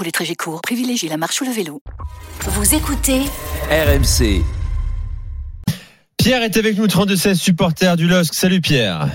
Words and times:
Pour 0.00 0.06
les 0.06 0.12
trajets 0.12 0.34
courts, 0.34 0.62
privilégiez 0.62 1.10
la 1.10 1.18
marche 1.18 1.42
ou 1.42 1.44
le 1.44 1.50
vélo. 1.50 1.82
Vous 2.40 2.74
écoutez 2.74 3.20
RMC. 3.68 4.42
Pierre 6.16 6.42
est 6.42 6.56
avec 6.56 6.78
nous, 6.78 6.86
32-16 6.86 7.34
supporter 7.34 7.98
du 7.98 8.08
LOSC. 8.08 8.32
Salut 8.32 8.62
Pierre. 8.62 9.08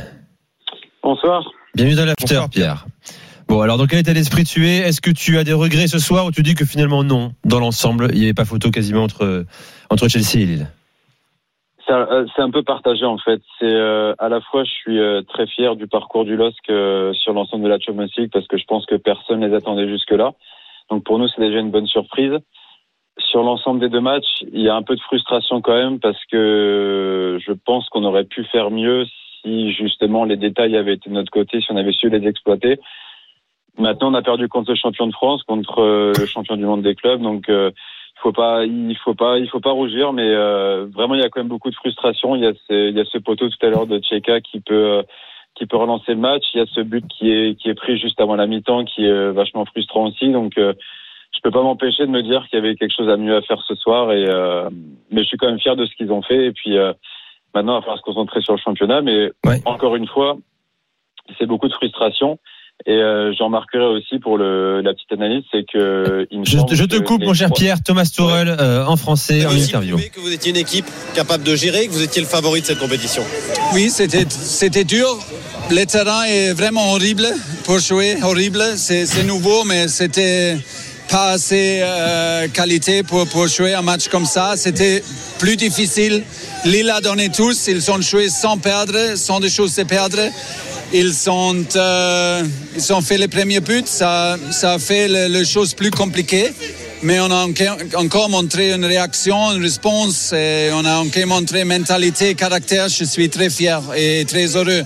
Bonsoir. 1.02 1.44
Bienvenue 1.74 1.96
dans 1.96 2.06
l'after 2.06 2.40
Pierre. 2.52 2.86
Bon, 3.48 3.62
alors 3.62 3.80
dans 3.80 3.88
quel 3.88 3.98
état 3.98 4.14
d'esprit 4.14 4.44
tu 4.44 4.68
es? 4.68 4.78
Est-ce 4.78 5.02
que 5.02 5.10
tu 5.10 5.40
as 5.40 5.44
des 5.44 5.54
regrets 5.54 5.88
ce 5.88 5.98
soir 5.98 6.28
ou 6.28 6.32
tu 6.32 6.44
dis 6.44 6.54
que 6.54 6.66
finalement 6.66 7.04
non? 7.04 7.32
Dans 7.44 7.60
l'ensemble, 7.60 8.10
il 8.14 8.20
n'y 8.20 8.26
avait 8.26 8.36
pas 8.36 8.46
photo 8.46 8.70
quasiment 8.70 9.06
entre, 9.06 9.46
entre 9.90 10.08
Chelsea 10.08 10.36
et 10.36 10.46
Lille 10.46 10.68
euh, 11.90 12.26
c'est 12.36 12.42
un 12.42 12.52
peu 12.52 12.62
partagé 12.62 13.06
en 13.06 13.18
fait. 13.18 13.42
C'est 13.60 13.66
euh, 13.66 14.14
à 14.20 14.30
la 14.30 14.40
fois 14.42 14.64
je 14.64 14.70
suis 14.70 15.00
euh, 15.00 15.24
très 15.24 15.48
fier 15.48 15.76
du 15.76 15.88
parcours 15.88 16.26
du 16.26 16.36
LOSC 16.36 16.66
sur 17.14 17.34
l'ensemble 17.34 17.64
de 17.64 17.70
la 17.70 17.80
Champions 17.80 18.08
League 18.18 18.30
parce 18.32 18.48
que 18.48 18.58
je 18.58 18.66
pense 18.66 18.86
que 18.86 18.96
personne 18.96 19.40
ne 19.40 19.48
les 19.48 19.56
attendait 19.56 19.88
jusque 19.88 20.12
là. 20.12 20.34
Donc 20.90 21.04
pour 21.04 21.20
nous 21.20 21.28
c'est 21.28 21.42
déjà 21.42 21.60
une 21.60 21.72
bonne 21.72 21.88
surprise. 21.88 22.34
Sur 23.18 23.44
l'ensemble 23.44 23.80
des 23.80 23.90
deux 23.90 24.02
matchs, 24.02 24.44
il 24.52 24.62
y 24.62 24.70
a 24.70 24.76
un 24.76 24.84
peu 24.84 24.96
de 24.96 25.02
frustration 25.02 25.62
quand 25.62 25.76
même 25.76 26.00
parce 26.00 26.24
que 26.26 27.38
je 27.46 27.54
pense 27.54 27.88
qu'on 27.90 28.04
aurait 28.04 28.26
pu 28.26 28.44
faire 28.46 28.72
mieux 28.72 29.06
si 29.42 29.72
justement 29.72 30.26
les 30.26 30.38
détails 30.38 30.76
avaient 30.76 30.96
été 30.96 31.10
de 31.10 31.16
notre 31.16 31.32
côté, 31.32 31.62
si 31.62 31.72
on 31.72 31.78
avait 31.78 31.94
su 31.94 32.10
les 32.10 32.28
exploiter. 32.28 32.80
Maintenant, 33.78 34.12
on 34.12 34.14
a 34.16 34.22
perdu 34.22 34.48
contre 34.48 34.72
le 34.72 34.78
champion 34.78 35.08
de 35.08 35.14
France, 35.14 35.44
contre 35.44 36.14
le 36.18 36.26
champion 36.26 36.56
du 36.56 36.66
monde 36.66 36.82
des 36.82 36.96
clubs, 36.96 37.22
donc 37.22 37.50
il 38.16 38.22
faut 38.22 38.32
pas, 38.32 38.66
il 38.66 38.98
faut 38.98 39.14
pas, 39.14 39.38
il 39.38 39.50
faut 39.50 39.60
pas 39.60 39.72
rougir, 39.72 40.14
mais 40.14 40.28
euh, 40.28 40.86
vraiment 40.94 41.16
il 41.16 41.22
y 41.22 41.24
a 41.24 41.30
quand 41.30 41.42
même 41.42 41.50
beaucoup 41.50 41.70
de 41.70 41.76
frustration. 41.76 42.36
Il 42.36 42.44
y 42.44 42.48
a 42.48 42.54
ce, 42.54 42.90
il 42.90 42.96
y 42.96 43.00
a 43.00 43.06
ce 43.06 43.18
poteau 43.18 43.50
tout 43.50 43.66
à 43.66 43.70
l'heure 43.70 43.88
de 43.88 44.00
Tcheka 44.00 44.42
qui 44.42 44.62
peut, 44.62 45.04
qui 45.56 45.66
peut 45.66 45.78
relancer 45.78 46.14
le 46.14 46.20
match. 46.20 46.44
Il 46.54 46.60
y 46.60 46.62
a 46.62 46.66
ce 46.66 46.82
but 46.82 47.06
qui 47.08 47.32
est, 47.32 47.56
qui 47.56 47.70
est 47.70 47.74
pris 47.76 47.98
juste 47.98 48.20
avant 48.20 48.36
la 48.36 48.48
mi-temps, 48.48 48.86
qui 48.86 49.06
est 49.06 49.32
vachement 49.32 49.66
frustrant 49.66 50.08
aussi. 50.08 50.32
Donc 50.32 50.58
euh, 50.58 50.74
je 51.34 51.40
peux 51.42 51.52
pas 51.52 51.62
m'empêcher 51.62 52.06
de 52.06 52.12
me 52.12 52.22
dire 52.22 52.46
qu'il 52.48 52.60
y 52.60 52.62
avait 52.62 52.76
quelque 52.76 52.96
chose 52.96 53.10
à 53.10 53.18
mieux 53.18 53.36
à 53.36 53.42
faire 53.42 53.62
ce 53.68 53.76
soir. 53.76 54.12
Et 54.12 54.26
euh, 54.28 54.70
mais 55.12 55.24
je 55.24 55.28
suis 55.28 55.38
quand 55.38 55.48
même 55.48 55.60
fier 55.60 55.76
de 55.76 55.86
ce 55.86 55.96
qu'ils 55.96 56.12
ont 56.12 56.22
fait. 56.22 56.46
Et 56.46 56.52
puis 56.52 56.78
maintenant, 57.54 57.74
il 57.74 57.78
va 57.78 57.82
falloir 57.82 57.98
se 57.98 58.04
concentrer 58.04 58.42
sur 58.42 58.54
le 58.54 58.60
championnat. 58.60 59.02
Mais 59.02 59.32
encore 59.66 59.96
une 59.96 60.08
fois, 60.08 60.38
c'est 61.40 61.46
beaucoup 61.46 61.68
de 61.68 61.74
frustration. 61.74 62.40
Et 62.88 62.92
euh, 62.92 63.34
j'en 63.40 63.50
marquerai 63.50 63.86
aussi 63.86 64.20
pour 64.20 64.38
le, 64.38 64.82
la 64.82 64.94
petite 64.94 65.12
analyse, 65.14 65.44
c'est 65.52 65.66
que 65.72 66.28
il 66.30 66.40
me 66.40 66.46
je, 66.46 66.58
je 66.72 66.84
te 66.84 66.98
coupe, 66.98 67.24
mon 67.24 67.34
cher 67.34 67.50
Pierre, 67.52 67.82
Thomas 67.82 68.12
Tourel 68.16 68.48
euh, 68.48 68.86
en 68.86 68.96
français, 68.96 69.46
en 69.46 69.52
interview. 69.52 69.98
que 69.98 70.20
vous 70.20 70.32
étiez 70.32 70.52
une 70.52 70.58
équipe 70.58 70.86
capable 71.16 71.44
de 71.44 71.56
gérer, 71.56 71.88
que 71.88 71.94
vous 71.94 72.04
étiez 72.04 72.22
le 72.22 72.28
favori 72.28 72.62
de 72.62 72.66
cette 72.66 72.80
compétition. 72.80 73.24
Oui, 73.74 73.90
c'était 73.90 74.26
c'était 74.30 74.84
dur. 74.84 75.08
Le 75.72 75.84
terrain 75.86 76.26
est 76.26 76.54
vraiment 76.54 76.92
horrible 76.92 77.26
pour 77.64 77.80
jouer, 77.80 78.18
horrible. 78.22 78.62
C'est 78.76 79.24
nouveau, 79.26 79.64
mais 79.64 79.88
c'était 79.88 80.56
pas 81.10 81.32
assez 81.32 81.80
euh, 81.82 82.48
qualité 82.50 83.04
pour, 83.04 83.28
pour 83.28 83.48
jouer 83.48 83.74
un 83.74 83.82
match 83.82 84.10
comme 84.10 84.26
ça. 84.26 84.54
C'était 84.58 85.02
plus 85.40 85.56
difficile. 85.56 86.24
Lille 86.66 86.90
a 86.90 87.02
donné 87.02 87.30
tous. 87.30 87.68
Ils 87.68 87.90
ont 87.90 88.02
joué 88.02 88.30
sans 88.30 88.58
perdre, 88.58 89.16
sans 89.16 89.40
des 89.40 89.50
choses 89.50 89.80
à 89.80 89.86
perdre. 89.86 90.20
Ils 90.98 91.14
sont, 91.14 91.66
euh, 91.76 92.44
ils 92.74 92.94
ont 92.94 93.02
fait 93.02 93.18
les 93.18 93.28
premiers 93.28 93.60
buts, 93.60 93.84
ça, 93.84 94.38
ça 94.50 94.76
a 94.76 94.80
fait 94.80 95.10
les 95.10 95.44
choses 95.44 95.74
plus 95.74 95.92
compliquées. 95.92 96.54
Mais 97.04 97.20
on 97.20 97.30
a 97.30 97.46
encore 97.96 98.30
montré 98.30 98.72
une 98.72 98.86
réaction, 98.86 99.52
une 99.52 99.62
réponse, 99.62 100.34
on 100.34 100.86
a 100.86 100.96
encore 101.00 101.28
montré 101.28 101.66
mentalité, 101.66 102.34
caractère. 102.34 102.88
Je 102.88 103.04
suis 103.04 103.30
très 103.30 103.50
fier 103.50 103.82
et 103.94 104.24
très 104.26 104.56
heureux. 104.56 104.84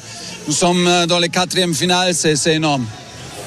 Nous 0.48 0.54
sommes 0.54 0.90
dans 1.08 1.20
les 1.20 1.30
quatrièmes 1.30 1.76
finales, 1.76 2.16
c'est 2.16 2.56
énorme. 2.56 2.88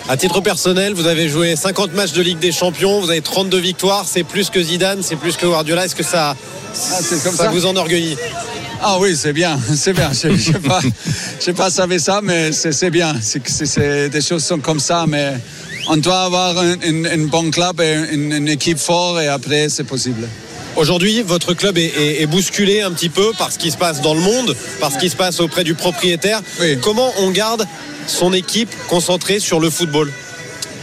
À 0.08 0.16
titre 0.16 0.40
personnel, 0.40 0.94
vous 0.94 1.06
avez 1.06 1.28
joué 1.28 1.56
50 1.56 1.94
matchs 1.94 2.12
de 2.12 2.22
Ligue 2.22 2.38
des 2.38 2.52
Champions, 2.52 3.00
vous 3.00 3.10
avez 3.10 3.20
32 3.20 3.58
victoires, 3.58 4.04
c'est 4.06 4.24
plus 4.24 4.50
que 4.50 4.62
Zidane, 4.62 5.02
c'est 5.02 5.16
plus 5.16 5.36
que 5.36 5.46
Guardiola. 5.46 5.84
Est-ce 5.84 5.94
que 5.94 6.02
ça, 6.02 6.34
ah, 6.34 6.74
ça, 6.74 7.32
ça 7.32 7.48
vous 7.50 7.66
enorgueillit 7.66 8.16
ah 8.84 8.96
oui, 8.98 9.14
c'est 9.16 9.32
bien, 9.32 9.56
c'est 9.76 9.92
bien. 9.92 10.10
Je 10.12 10.28
n'ai 10.28 10.58
pas, 10.58 10.80
pas 11.56 11.70
savais 11.70 12.00
ça, 12.00 12.20
mais 12.20 12.50
c'est 12.50 12.90
bien. 12.90 13.14
C'est 13.20 14.10
des 14.10 14.20
choses 14.20 14.42
sont 14.42 14.58
comme 14.58 14.80
ça, 14.80 15.04
mais 15.06 15.34
on 15.88 15.96
doit 15.96 16.22
avoir 16.22 16.58
un, 16.58 17.26
bon 17.26 17.50
club 17.52 17.80
et 17.80 18.08
une, 18.12 18.48
équipe 18.48 18.78
forte 18.78 19.22
et 19.22 19.28
après 19.28 19.68
c'est 19.68 19.84
possible. 19.84 20.26
Aujourd'hui, 20.74 21.22
votre 21.22 21.54
club 21.54 21.78
est, 21.78 22.26
bousculé 22.26 22.80
un 22.80 22.90
petit 22.90 23.10
peu 23.10 23.30
par 23.38 23.52
ce 23.52 23.58
qui 23.58 23.70
se 23.70 23.76
passe 23.76 24.00
dans 24.00 24.14
le 24.14 24.20
monde, 24.20 24.56
par 24.80 24.90
ce 24.90 24.98
qui 24.98 25.10
se 25.10 25.16
passe 25.16 25.38
auprès 25.38 25.62
du 25.62 25.74
propriétaire. 25.74 26.40
Comment 26.80 27.12
on 27.18 27.30
garde 27.30 27.64
son 28.06 28.32
équipe 28.32 28.70
concentrée 28.88 29.40
sur 29.40 29.60
le 29.60 29.70
football 29.70 30.12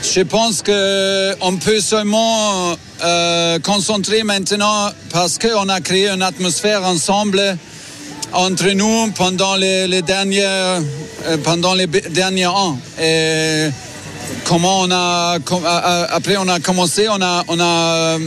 je 0.02 0.22
pense 0.22 0.64
qu'on 0.64 1.58
peut 1.58 1.82
seulement 1.82 2.76
euh, 3.04 3.60
concentrer 3.60 4.24
maintenant 4.24 4.90
parce 5.12 5.38
qu'on 5.38 5.68
a 5.70 5.82
créé 5.82 6.10
une 6.10 6.22
atmosphère 6.22 6.84
ensemble 6.84 7.58
entre 8.32 8.70
nous 8.70 9.12
pendant 9.12 9.56
les, 9.56 10.02
derniers, 10.02 10.44
euh, 10.46 10.82
pendant 11.44 11.74
les 11.74 11.88
derniers 11.88 12.48
ans. 12.48 12.78
Comment 14.46 14.82
on 14.82 14.92
a, 14.92 15.38
après 16.10 16.38
on 16.38 16.48
a 16.48 16.60
commencé, 16.60 17.08
on 17.10 17.22
a, 17.22 17.44
a 17.60 18.18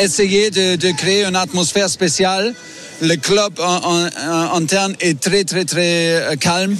essayé 0.00 0.50
de, 0.50 0.90
créer 0.92 1.24
une 1.24 1.36
atmosphère 1.36 1.88
spéciale. 1.88 2.54
Le 3.02 3.16
club 3.16 3.58
en, 3.60 4.06
interne 4.54 4.94
est 5.00 5.20
très, 5.20 5.44
très, 5.44 5.64
très 5.64 6.14
euh, 6.14 6.36
calme 6.36 6.76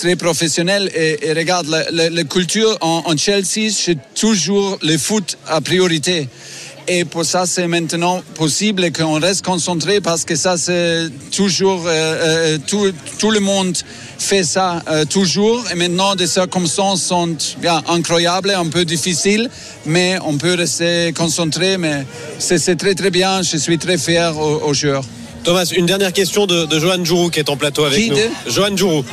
très 0.00 0.16
professionnel 0.16 0.90
et, 0.94 1.32
regarde 1.32 1.68
la, 1.68 2.24
culture 2.24 2.76
en, 2.80 3.02
en 3.04 3.16
Chelsea 3.16 3.70
c'est 3.70 3.98
toujours 4.14 4.78
le 4.82 4.96
foot 4.96 5.36
à 5.46 5.60
priorité 5.60 6.28
et 6.92 7.04
pour 7.04 7.24
ça, 7.24 7.46
c'est 7.46 7.68
maintenant 7.68 8.20
possible 8.34 8.90
qu'on 8.90 9.20
reste 9.20 9.44
concentré 9.44 10.00
parce 10.00 10.24
que 10.24 10.34
ça, 10.34 10.56
c'est 10.56 11.08
toujours, 11.30 11.84
euh, 11.86 11.90
euh, 11.92 12.58
tout, 12.66 12.92
tout, 13.16 13.30
le 13.30 13.38
monde 13.38 13.76
fait 14.18 14.42
ça 14.42 14.82
euh, 14.90 15.04
toujours. 15.04 15.62
Et 15.70 15.76
maintenant, 15.76 16.16
des 16.16 16.26
circonstances 16.26 17.02
sont 17.02 17.36
bien, 17.58 17.80
incroyables, 17.88 18.50
un 18.50 18.66
peu 18.66 18.84
difficiles, 18.84 19.48
mais 19.86 20.18
on 20.24 20.36
peut 20.36 20.54
rester 20.54 21.12
concentré. 21.16 21.78
Mais 21.78 22.04
c'est 22.40 22.76
très, 22.76 22.96
très 22.96 23.10
bien. 23.10 23.42
Je 23.42 23.56
suis 23.56 23.78
très 23.78 23.96
fier 23.96 24.36
aux, 24.36 24.74
joueurs. 24.74 25.04
Thomas, 25.44 25.66
une 25.66 25.86
dernière 25.86 26.12
question 26.12 26.46
de, 26.46 26.66
de 26.66 26.78
Johan 26.80 27.04
Jourou 27.04 27.30
qui 27.30 27.38
est 27.38 27.50
en 27.50 27.56
plateau 27.56 27.84
avec 27.84 28.10
nous. 28.10 28.16
Johan 28.48 28.76
Jourou. 28.76 29.04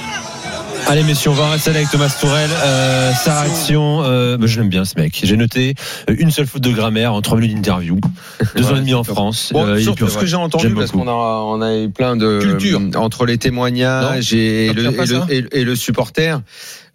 Allez 0.89 1.03
messieurs, 1.03 1.31
on 1.31 1.33
va 1.33 1.49
rester 1.49 1.71
avec 1.71 1.89
Thomas 1.89 2.15
Tourel. 2.17 2.49
Euh, 2.49 3.11
sa 3.13 3.41
réaction, 3.41 4.03
euh, 4.03 4.37
bah, 4.37 4.47
je 4.47 4.57
l'aime 4.57 4.69
bien 4.69 4.85
ce 4.85 4.97
mec. 4.97 5.19
J'ai 5.21 5.35
noté 5.35 5.75
euh, 6.09 6.15
une 6.17 6.31
seule 6.31 6.47
faute 6.47 6.61
de 6.61 6.71
grammaire 6.71 7.13
en 7.13 7.21
trois 7.21 7.37
minutes 7.37 7.57
d'interview. 7.57 7.99
Deux 8.55 8.67
ans 8.67 8.77
et 8.77 8.79
demi 8.79 8.93
en 8.93 9.03
France. 9.03 9.49
Bon, 9.51 9.65
euh, 9.65 9.79
surtout 9.79 10.07
ce 10.07 10.17
que 10.17 10.25
j'ai 10.25 10.37
entendu, 10.37 10.73
parce 10.73 10.91
qu'on 10.91 11.09
a, 11.09 11.11
on 11.11 11.61
a 11.61 11.75
eu 11.75 11.89
plein 11.89 12.15
de 12.15 12.39
culture 12.39 12.79
entre 12.95 13.25
les 13.25 13.37
témoignages 13.37 14.33
et, 14.33 14.71
le, 14.71 14.85
et, 15.29 15.41
le, 15.41 15.57
et, 15.57 15.63
le, 15.65 15.75
supporter. 15.75 16.39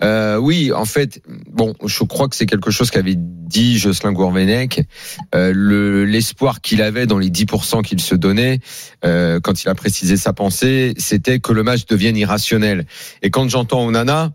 Euh, 0.02 0.36
oui, 0.36 0.72
en 0.72 0.84
fait, 0.84 1.22
bon, 1.50 1.74
je 1.84 2.04
crois 2.04 2.28
que 2.28 2.36
c'est 2.36 2.46
quelque 2.46 2.70
chose 2.70 2.90
qu'avait 2.90 3.14
dit 3.16 3.78
Jocelyn 3.78 4.12
Gourvenec, 4.12 4.86
euh, 5.34 5.52
le, 5.54 6.04
l'espoir 6.04 6.60
qu'il 6.60 6.82
avait 6.82 7.06
dans 7.06 7.18
les 7.18 7.30
10% 7.30 7.82
qu'il 7.82 8.00
se 8.00 8.14
donnait, 8.14 8.60
euh, 9.04 9.40
quand 9.40 9.62
il 9.62 9.68
a 9.68 9.74
précisé 9.74 10.16
sa 10.16 10.32
pensée, 10.32 10.94
c'était 10.96 11.38
que 11.38 11.52
le 11.52 11.62
match 11.62 11.86
devienne 11.86 12.16
irrationnel. 12.16 12.86
Et 13.22 13.30
quand 13.30 13.48
j'entends 13.48 13.86
Onana, 13.86 14.32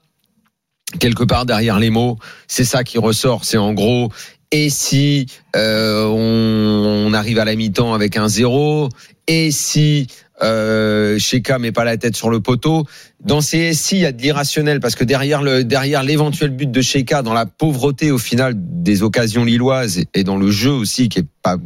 quelque 1.00 1.24
part 1.24 1.46
derrière 1.46 1.80
les 1.80 1.90
mots, 1.90 2.18
c'est 2.48 2.64
ça 2.64 2.84
qui 2.84 2.98
ressort. 2.98 3.44
C'est 3.44 3.58
en 3.58 3.74
gros, 3.74 4.10
et 4.52 4.70
si 4.70 5.26
euh, 5.56 6.06
on, 6.06 7.08
on, 7.08 7.14
arrive 7.14 7.40
à 7.40 7.46
la 7.46 7.56
mi-temps 7.56 7.94
avec 7.94 8.16
un 8.16 8.30
zéro? 8.30 8.88
Et 9.28 9.52
si 9.52 10.08
euh, 10.42 11.18
Sheka 11.18 11.60
met 11.60 11.72
pas 11.72 11.84
la 11.84 11.98
tête 11.98 12.16
sur 12.16 12.30
le 12.30 12.40
poteau. 12.40 12.86
Dans 13.24 13.42
ces 13.42 13.74
SI, 13.74 13.98
il 13.98 14.02
y 14.02 14.06
a 14.06 14.12
de 14.12 14.22
l'irrationnel 14.22 14.80
parce 14.80 14.96
que 14.96 15.04
derrière 15.04 15.42
le 15.42 15.64
derrière 15.64 16.04
l'éventuel 16.04 16.52
but 16.52 16.70
de 16.70 16.82
Sheka, 16.82 17.22
dans 17.22 17.34
la 17.34 17.46
pauvreté 17.46 18.12
au 18.12 18.18
final 18.18 18.54
des 18.56 19.04
occasions 19.04 19.44
lilloises 19.44 20.04
et 20.14 20.24
dans 20.24 20.38
le 20.38 20.52
jeu 20.52 20.72
aussi 20.72 21.10
qui 21.10 21.20
est 21.20 21.28
pas 21.42 21.58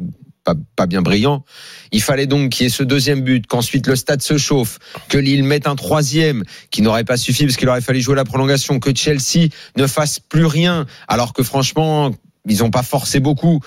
pas, 0.44 0.56
pas 0.76 0.88
bien 0.88 1.02
brillant. 1.02 1.44
Il 1.92 2.02
fallait 2.02 2.26
donc 2.26 2.50
qu'il 2.50 2.64
y 2.64 2.68
ait 2.68 2.72
ce 2.72 2.84
deuxième 2.84 3.22
but, 3.22 3.46
qu'ensuite 3.46 3.88
le 3.88 3.96
stade 3.96 4.22
se 4.22 4.38
chauffe, 4.38 4.80
que 5.10 5.18
Lille 5.18 5.44
mette 5.44 5.68
un 5.68 5.76
troisième 5.76 6.44
qui 6.72 6.82
n'aurait 6.82 7.04
pas 7.04 7.18
suffi 7.18 7.46
parce 7.46 7.58
qu'il 7.58 7.70
aurait 7.70 7.82
fallu 7.82 8.02
jouer 8.02 8.16
la 8.16 8.26
prolongation, 8.26 8.80
que 8.80 8.96
Chelsea 8.96 9.50
ne 9.78 9.88
fasse 9.88 10.20
plus 10.20 10.46
rien 10.46 10.86
alors 11.08 11.34
que 11.34 11.44
franchement 11.44 12.12
ils 12.48 12.60
n'ont 12.60 12.72
pas 12.72 12.84
forcé 12.84 13.20
beaucoup 13.20 13.60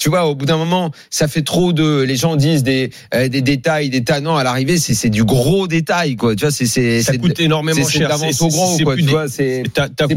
tu 0.00 0.08
vois, 0.08 0.24
au 0.24 0.34
bout 0.34 0.46
d'un 0.46 0.56
moment, 0.56 0.90
ça 1.10 1.28
fait 1.28 1.42
trop 1.42 1.74
de. 1.74 2.00
Les 2.00 2.16
gens 2.16 2.34
disent 2.34 2.62
des 2.62 2.90
euh, 3.14 3.28
des 3.28 3.42
détails, 3.42 3.90
des 3.90 4.02
tannants 4.02 4.38
à 4.38 4.42
l'arrivée, 4.42 4.78
c'est 4.78 4.94
c'est 4.94 5.10
du 5.10 5.24
gros 5.24 5.68
détail, 5.68 6.16
quoi. 6.16 6.34
Tu 6.34 6.40
vois, 6.40 6.50
c'est 6.50 6.64
c'est 6.64 7.02
ça 7.02 7.18
coûte 7.18 7.38
énormément 7.38 7.86
cher. 7.86 8.10
C'est 8.16 8.42
au 8.42 8.48
gros, 8.48 8.78
quoi. 8.78 8.96
Tu 8.96 9.02
vois, 9.02 9.28
c'est 9.28 9.62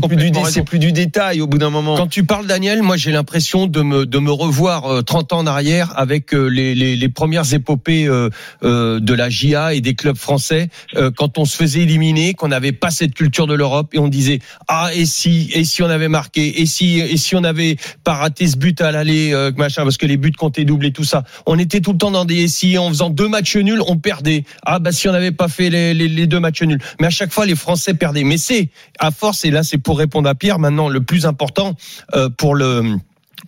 plus 0.08 0.16
du 0.16 0.32
c'est 0.50 0.64
plus 0.64 0.80
du 0.80 0.94
détail 0.94 1.42
au 1.42 1.48
bout 1.48 1.58
d'un 1.58 1.70
moment. 1.70 1.98
Quand 1.98 2.08
tu 2.08 2.24
parles 2.24 2.48
Daniel, 2.48 2.82
moi 2.82 2.96
j'ai 2.96 3.12
l'impression 3.12 3.68
de 3.68 3.82
me 3.82 4.06
de 4.06 4.20
me 4.20 4.32
revoir 4.32 5.04
30 5.04 5.34
ans 5.34 5.40
en 5.40 5.48
arrière 5.48 5.92
avec 5.98 6.32
les 6.32 6.74
les, 6.76 6.96
les 6.96 7.10
premières 7.10 7.54
épopées 7.54 8.06
de 8.06 9.14
la 9.14 9.30
GIA 9.30 9.74
et 9.74 9.82
des 9.82 9.96
clubs 9.96 10.18
français 10.18 10.70
quand 11.18 11.38
on 11.38 11.44
se 11.44 11.58
faisait 11.58 11.82
éliminer, 11.82 12.36
qu'on 12.36 12.48
n'avait 12.48 12.72
pas 12.72 12.90
cette 12.90 13.16
culture 13.16 13.48
de 13.48 13.54
l'Europe 13.54 13.90
et 13.94 14.00
on 14.00 14.08
disait 14.08 14.40
ah 14.70 14.92
et 14.96 15.06
si 15.06 15.50
et 15.54 15.66
si 15.66 15.84
on 15.84 15.90
avait 15.90 16.08
marqué 16.08 16.62
et 16.62 16.66
si 16.66 17.02
et 17.02 17.18
si 17.18 17.36
on 17.36 17.42
n'avait 17.42 17.76
pas 18.06 18.14
raté 18.14 18.48
ce 18.48 18.56
but 18.56 18.80
à 18.80 18.94
l'aller 18.94 19.34
machin 19.58 19.73
parce 19.82 19.98
que 19.98 20.06
les 20.06 20.18
buts 20.18 20.32
comptaient 20.32 20.66
double 20.66 20.92
tout 20.92 21.04
ça. 21.04 21.24
On 21.46 21.58
était 21.58 21.82
tout 21.82 21.94
le 21.94 21.98
temps 21.98 22.12
dans 22.12 22.26
des 22.26 22.48
si 22.48 22.78
en 22.78 22.90
faisant 22.90 23.10
deux 23.10 23.28
matchs 23.28 23.58
nuls, 23.58 23.82
on 23.88 23.98
perdait. 23.98 24.44
Ah 24.64 24.80
bah 24.80 24.92
si 24.92 25.08
on 25.08 25.12
n'avait 25.12 25.32
pas 25.32 25.48
fait 25.48 25.70
les, 25.70 26.28
deux 26.28 26.40
matchs 26.40 26.64
nuls. 26.64 26.82
Mais 27.00 27.08
à 27.08 27.12
chaque 27.12 27.32
fois 27.32 27.46
les 27.46 27.56
Français 27.56 27.94
perdaient. 27.94 28.24
Mais 28.24 28.38
c'est 28.38 28.70
à 29.00 29.12
force 29.12 29.46
et 29.46 29.52
là 29.52 29.64
c'est 29.64 29.78
pour 29.78 29.98
répondre 29.98 30.30
à 30.30 30.36
Pierre 30.36 30.60
maintenant 30.60 30.90
le 30.90 31.02
plus 31.02 31.26
important 31.26 31.76
euh, 32.16 32.30
pour 32.30 32.56
le 32.56 32.98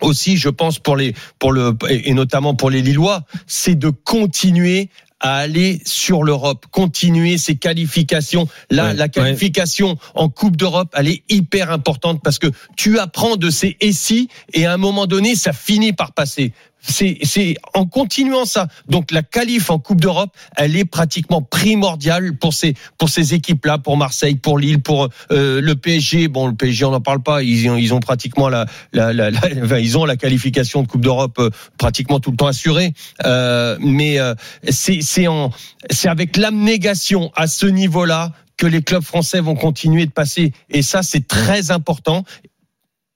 aussi, 0.02 0.36
je 0.36 0.48
pense 0.48 0.78
pour 0.78 0.96
les 0.96 1.14
pour 1.38 1.52
le 1.52 1.76
et 1.88 2.12
notamment 2.12 2.54
pour 2.54 2.70
les 2.70 2.82
Lillois, 2.82 3.22
c'est 3.46 3.74
de 3.74 3.88
continuer 3.88 4.90
à 5.20 5.36
aller 5.38 5.80
sur 5.84 6.22
l'Europe, 6.22 6.66
continuer 6.70 7.38
ses 7.38 7.56
qualifications. 7.56 8.48
Là, 8.70 8.92
la 8.92 9.08
qualification 9.08 9.96
en 10.14 10.28
Coupe 10.28 10.56
d'Europe, 10.56 10.92
elle 10.94 11.08
est 11.08 11.22
hyper 11.28 11.70
importante 11.70 12.20
parce 12.22 12.38
que 12.38 12.48
tu 12.76 12.98
apprends 12.98 13.36
de 13.36 13.50
ces 13.50 13.76
essais 13.80 14.26
et 14.52 14.66
à 14.66 14.72
un 14.72 14.76
moment 14.76 15.06
donné, 15.06 15.34
ça 15.34 15.52
finit 15.52 15.92
par 15.92 16.12
passer 16.12 16.52
c'est 16.86 17.56
en 17.74 17.86
continuant 17.86 18.44
ça. 18.44 18.68
Donc 18.88 19.10
la 19.10 19.22
qualif 19.22 19.70
en 19.70 19.78
Coupe 19.78 20.00
d'Europe, 20.00 20.30
elle 20.56 20.76
est 20.76 20.84
pratiquement 20.84 21.42
primordiale 21.42 22.36
pour 22.36 22.54
ces 22.54 22.74
pour 22.98 23.08
ces 23.08 23.34
équipes-là, 23.34 23.78
pour 23.78 23.96
Marseille, 23.96 24.36
pour 24.36 24.58
Lille, 24.58 24.80
pour 24.80 25.08
euh, 25.30 25.60
le 25.60 25.74
PSG. 25.74 26.28
Bon, 26.28 26.46
le 26.46 26.54
PSG, 26.54 26.84
on 26.84 26.92
n'en 26.92 27.00
parle 27.00 27.22
pas. 27.22 27.42
Ils 27.42 27.68
ont 27.68 27.76
ils 27.76 27.92
ont 27.92 28.00
pratiquement 28.00 28.48
la, 28.48 28.66
la, 28.92 29.12
la, 29.12 29.30
enfin, 29.62 29.78
ils 29.78 29.98
ont 29.98 30.04
la 30.04 30.16
qualification 30.16 30.82
de 30.82 30.88
Coupe 30.88 31.02
d'Europe 31.02 31.38
euh, 31.38 31.50
pratiquement 31.78 32.20
tout 32.20 32.30
le 32.30 32.36
temps 32.36 32.46
assurée. 32.46 32.92
Euh, 33.24 33.76
mais 33.80 34.18
euh, 34.18 34.34
c'est 34.68 35.00
c'est 35.02 35.26
en 35.26 35.50
c'est 35.90 36.08
avec 36.08 36.36
l'abnégation 36.36 37.30
à 37.34 37.46
ce 37.46 37.66
niveau-là 37.66 38.32
que 38.56 38.66
les 38.66 38.82
clubs 38.82 39.02
français 39.02 39.40
vont 39.40 39.54
continuer 39.54 40.06
de 40.06 40.10
passer. 40.10 40.52
Et 40.70 40.82
ça, 40.82 41.02
c'est 41.02 41.26
très 41.26 41.70
important 41.70 42.24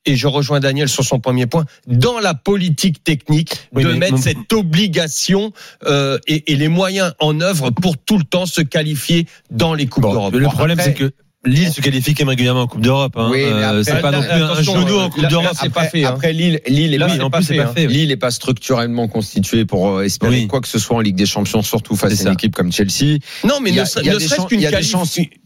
et 0.06 0.16
je 0.16 0.26
rejoins 0.26 0.60
Daniel 0.60 0.88
sur 0.88 1.04
son 1.04 1.20
premier 1.20 1.46
point, 1.46 1.64
dans 1.86 2.18
la 2.18 2.34
politique 2.34 3.04
technique, 3.04 3.68
de 3.72 3.92
mettre 3.92 4.18
cette 4.18 4.52
obligation 4.52 5.52
euh, 5.84 6.18
et, 6.26 6.52
et, 6.52 6.56
les 6.56 6.68
moyens 6.68 7.12
en 7.18 7.40
œuvre 7.40 7.70
pour 7.70 7.98
tout 7.98 8.18
le 8.18 8.24
temps 8.24 8.46
se 8.46 8.60
qualifier 8.60 9.26
dans 9.50 9.74
les 9.74 9.86
Coupes 9.86 10.04
d'Europe. 10.04 10.34
Le 10.34 10.46
problème, 10.46 10.78
c'est 10.80 10.94
que 10.94 11.12
Lille 11.46 11.72
se 11.72 11.80
qualifie 11.80 12.12
quand 12.12 12.24
même 12.24 12.30
régulièrement 12.30 12.62
en 12.62 12.66
Coupe 12.66 12.82
d'Europe. 12.82 13.14
Hein. 13.16 13.30
Oui, 13.32 13.42
euh, 13.42 13.82
c'est 13.82 14.02
pas 14.02 14.10
non 14.10 14.20
plus 14.20 14.30
un 14.30 14.60
genou 14.60 14.98
en 14.98 15.08
Coupe 15.08 15.26
d'Europe. 15.26 15.56
C'est 15.58 15.72
pas 15.72 15.84
fait. 15.84 16.04
Hein. 16.04 16.10
Après 16.10 16.34
Lille, 16.34 16.60
Lille 16.66 16.92
est 16.92 16.98
pas, 16.98 17.40
fait, 17.40 17.58
hein. 17.58 17.72
Lille 17.76 18.10
est 18.10 18.18
pas 18.18 18.30
structurellement 18.30 19.08
constitué 19.08 19.64
pour 19.64 19.88
euh, 19.88 20.02
espérer 20.04 20.46
quoi 20.46 20.60
que 20.60 20.68
ce 20.68 20.78
soit 20.78 20.96
en 20.96 21.00
Ligue 21.00 21.16
des 21.16 21.24
Champions, 21.24 21.62
surtout 21.62 21.96
face 21.96 22.20
à 22.20 22.28
une 22.28 22.34
équipe 22.34 22.54
comme 22.54 22.70
Chelsea. 22.70 23.20
Non, 23.44 23.60
mais 23.62 23.70
ne 23.70 23.84
serait-ce 23.84 24.46
qu'une 24.48 24.60
qualif, 24.60 24.94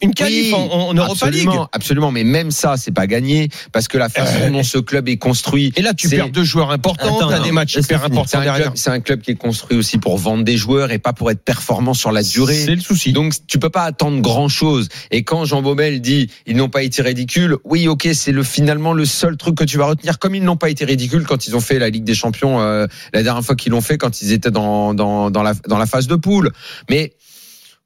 une 0.03 0.15
qualif 0.15 0.53
en, 0.53 0.89
en 0.89 0.95
Europa 0.95 1.31
League. 1.31 1.49
Absolument, 1.71 2.11
mais 2.11 2.25
même 2.25 2.51
ça, 2.51 2.75
c'est 2.77 2.91
pas 2.91 3.07
gagné 3.07 3.49
parce 3.71 3.87
que 3.87 3.97
la 3.97 4.09
façon 4.09 4.35
euh, 4.41 4.51
dont 4.51 4.65
ce 4.65 4.79
club 4.79 5.09
est 5.09 5.19
construit. 5.19 5.73
Et 5.77 5.83
là, 5.83 5.95
tu 5.95 6.09
perds 6.09 6.31
deux 6.31 6.45
joueurs 6.45 6.73
importants, 6.73 7.29
t'as 7.29 7.39
des 7.39 7.53
matchs 7.53 7.77
hyper 7.77 8.05
importants 8.05 8.41
derrière. 8.41 8.73
C'est 8.75 8.91
un 8.91 9.01
club 9.01 9.21
qui 9.21 9.31
est 9.31 9.37
construit 9.37 9.79
aussi 9.79 9.99
pour 9.99 10.19
vendre 10.19 10.43
des 10.43 10.57
joueurs 10.57 10.91
et 10.91 10.99
pas 10.99 11.13
pour 11.13 11.31
être 11.31 11.45
performant 11.45 11.95
sur 11.95 12.11
la 12.11 12.25
durée? 12.25 12.65
C'est 12.65 12.75
le 12.75 12.81
souci. 12.81 13.13
Donc, 13.13 13.35
tu 13.47 13.61
peux 13.61 13.71
pas 13.71 13.85
attendre 13.85 14.21
grand 14.21 14.49
chose. 14.49 14.89
Et 15.13 15.23
quand 15.23 15.45
Jean 15.45 15.63
Dit, 15.91 16.31
n'ont 16.49 16.69
pas 16.69 16.83
été 16.83 17.03
ridicules. 17.03 17.57
Oui, 17.65 17.89
ok, 17.89 18.09
c'est 18.13 18.33
le 18.33 18.43
finalement 18.43 18.93
le 18.93 19.05
seul 19.05 19.37
truc 19.37 19.57
que 19.57 19.65
tu 19.65 19.79
vas 19.79 19.87
retenir. 19.87 20.19
Comme 20.19 20.35
ils 20.35 20.43
n'ont 20.43 20.57
pas 20.57 20.71
été 20.71 20.85
ridicules 20.85 21.25
quand 21.25 21.47
ils 21.47 21.57
ont 21.57 21.61
fait 21.61 21.79
la 21.79 21.91
Ligue 21.91 22.05
des 22.05 22.15
Champions 22.15 22.61
euh, 22.61 22.87
la 23.13 23.23
dernière 23.23 23.45
fois 23.45 23.57
qu'ils 23.57 23.73
l'ont 23.73 23.81
fait, 23.81 23.99
quand 23.99 24.23
ils 24.23 24.33
étaient 24.33 24.51
dans 24.51 24.95
dans 24.95 25.31
dans 25.31 25.43
la 25.43 25.55
dans 25.67 25.79
la 25.79 25.87
phase 25.87 26.07
de 26.07 26.17
poule. 26.17 26.51
Mais 26.91 27.13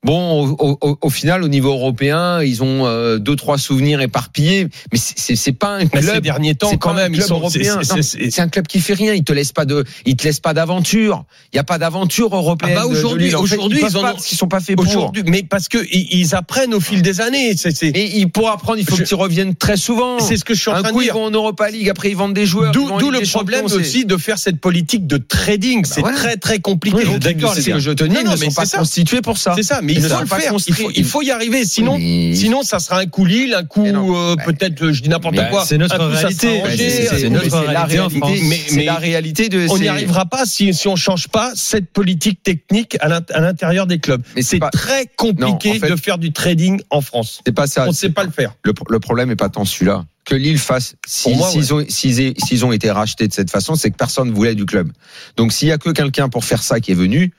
Bon, 0.05 0.47
au, 0.47 0.79
au, 0.81 0.99
au, 1.01 1.11
final, 1.11 1.43
au 1.43 1.49
niveau 1.49 1.71
européen, 1.71 2.41
ils 2.41 2.63
ont 2.63 2.87
euh, 2.87 3.19
deux 3.19 3.35
trois 3.35 3.59
souvenirs 3.59 4.01
éparpillés, 4.01 4.69
mais 4.93 4.99
c'est 4.99 5.53
pas 5.53 5.71
un 5.71 5.87
club. 5.87 6.05
ces 6.05 6.21
derniers 6.21 6.55
temps, 6.55 6.77
quand 6.77 6.95
même, 6.95 7.15
ils 7.15 7.23
sont 7.23 7.35
européens. 7.35 7.81
C'est 7.83 8.41
un 8.41 8.49
club 8.49 8.69
qui 8.69 8.79
fait 8.79 8.95
rien. 8.95 9.15
Il 9.15 9.25
te 9.25 9.33
laisse 9.33 9.53
pas 9.53 9.65
de, 9.65 9.85
il 10.07 10.15
te 10.15 10.23
laisse 10.23 10.39
pas 10.39 10.55
d'aventure. 10.55 11.25
Il 11.53 11.57
y 11.57 11.59
a 11.59 11.65
pas 11.65 11.79
d'aventure 11.79 12.35
européenne. 12.35 12.77
Ah 12.79 12.83
bah 12.83 12.87
aujourd'hui, 12.87 13.35
aujourd'hui, 13.35 13.81
ils, 13.83 13.99
ont, 13.99 14.19
sont 14.19 14.47
pas 14.47 14.61
faits 14.61 14.77
pour. 14.77 15.13
Mais 15.27 15.43
parce 15.43 15.67
que 15.67 15.79
ils, 15.91 16.33
apprennent 16.37 16.75
au 16.75 16.81
fil 16.81 17.03
des 17.03 17.21
années. 17.21 17.57
Et 17.83 18.27
pour 18.29 18.51
apprendre, 18.51 18.79
il 18.79 18.87
faut 18.87 18.97
qu'ils 18.97 19.17
reviennent 19.17 19.57
très 19.57 19.77
souvent. 19.77 20.21
C'est 20.21 20.37
ce 20.37 20.45
que 20.45 20.55
je 20.55 20.61
suis 20.61 20.71
en 20.71 20.81
train 20.81 20.93
de 20.93 20.97
dire. 20.97 21.07
Ils 21.09 21.13
vont 21.13 21.25
en 21.25 21.31
Europa 21.33 21.69
League, 21.71 21.89
après 21.89 22.11
ils 22.11 22.17
vendent 22.17 22.35
des 22.35 22.47
joueurs. 22.47 22.71
D'où 22.71 23.11
le 23.11 23.29
problème 23.29 23.65
aussi 23.65 24.05
de 24.05 24.17
faire 24.17 24.39
cette 24.39 24.61
politique 24.61 25.09
de 25.09 25.17
trading. 25.17 25.83
Bah 25.83 25.89
c'est 25.93 26.03
très 26.03 26.37
très 26.37 26.59
compliqué. 26.61 27.05
D'accord, 27.19 27.55
c'est 27.55 27.63
ce 27.63 27.71
que 27.71 27.79
je 27.81 27.91
te 27.91 28.05
dis. 28.05 28.17
Ils 28.21 28.31
ne 28.31 28.37
sont 28.37 28.53
pas 28.53 28.67
constitués 28.67 29.23
pour 29.23 29.39
ça. 29.39 29.55
C'est 29.57 29.65
ça, 29.65 29.81
mais 29.89 29.95
il 29.95 30.03
faut 30.03 30.21
le 30.21 30.27
faire 30.27 30.53
il 30.95 31.05
faut, 31.05 31.23
y 31.23 31.31
arriver. 31.31 31.65
Sinon, 31.65 31.97
sinon, 31.99 32.63
ça 32.63 32.79
sera 32.79 32.99
un 32.99 33.07
coup 33.07 33.25
Lille, 33.25 33.55
un 33.55 33.65
coup 33.65 33.87
euh, 33.87 34.37
peut-être, 34.45 34.93
je 34.93 35.03
dis 35.03 35.09
n'importe 35.09 35.37
quoi. 35.49 35.65
C'est 35.65 35.79
notre 35.79 36.05
réalité. 36.05 37.09
C'est 37.17 37.31
notre 37.31 37.59
réalité. 37.59 38.43
Mais 38.75 38.85
la 38.85 38.97
réalité 38.97 39.49
de. 39.49 39.67
On 39.71 39.79
n'y 39.79 39.89
arrivera 39.89 40.27
pas 40.27 40.45
si 40.45 40.75
si 40.75 40.89
on 40.89 40.97
change 40.97 41.29
pas 41.29 41.53
cette 41.55 41.91
politique 41.91 42.43
technique 42.43 42.97
à 43.01 43.09
l'intérieur 43.41 43.87
des 43.87 43.99
clubs. 43.99 44.23
C'est 44.41 44.61
très 44.73 45.07
compliqué 45.17 45.79
de 45.79 45.97
faire 45.97 46.19
du 46.19 46.33
trading 46.33 46.81
en 46.91 47.01
France. 47.01 47.41
C'est 47.47 47.53
pas 47.53 47.67
ça. 47.67 47.85
On 47.85 47.89
ne 47.89 47.93
sait 47.93 48.11
pas 48.11 48.25
le 48.25 48.31
faire. 48.31 48.55
Le 48.65 48.99
problème 49.01 49.29
n'est 49.29 49.37
pas 49.37 49.49
tant 49.49 49.65
celui-là 49.65 50.05
que 50.29 50.35
Lille 50.35 50.59
fasse, 50.59 50.95
s'ils 51.07 51.73
ont, 51.73 52.69
ont, 52.69 52.73
été 52.73 52.91
rachetés 52.91 53.29
de 53.29 53.33
cette 53.33 53.51
façon, 53.51 53.77
c'est 53.77 53.91
que 53.91 53.97
personne 53.97 54.31
voulait 54.31 54.55
du 54.55 54.67
club. 54.67 54.93
Donc 55.39 55.55
s'il 55.55 55.69
y 55.69 55.73
a 55.73 55.79
que 55.79 55.89
quelqu'un 55.89 56.29
pour 56.29 56.45
faire 56.45 56.63
ça 56.63 56.81
qui 56.81 56.93
est 56.93 56.95
venu, 56.95 57.33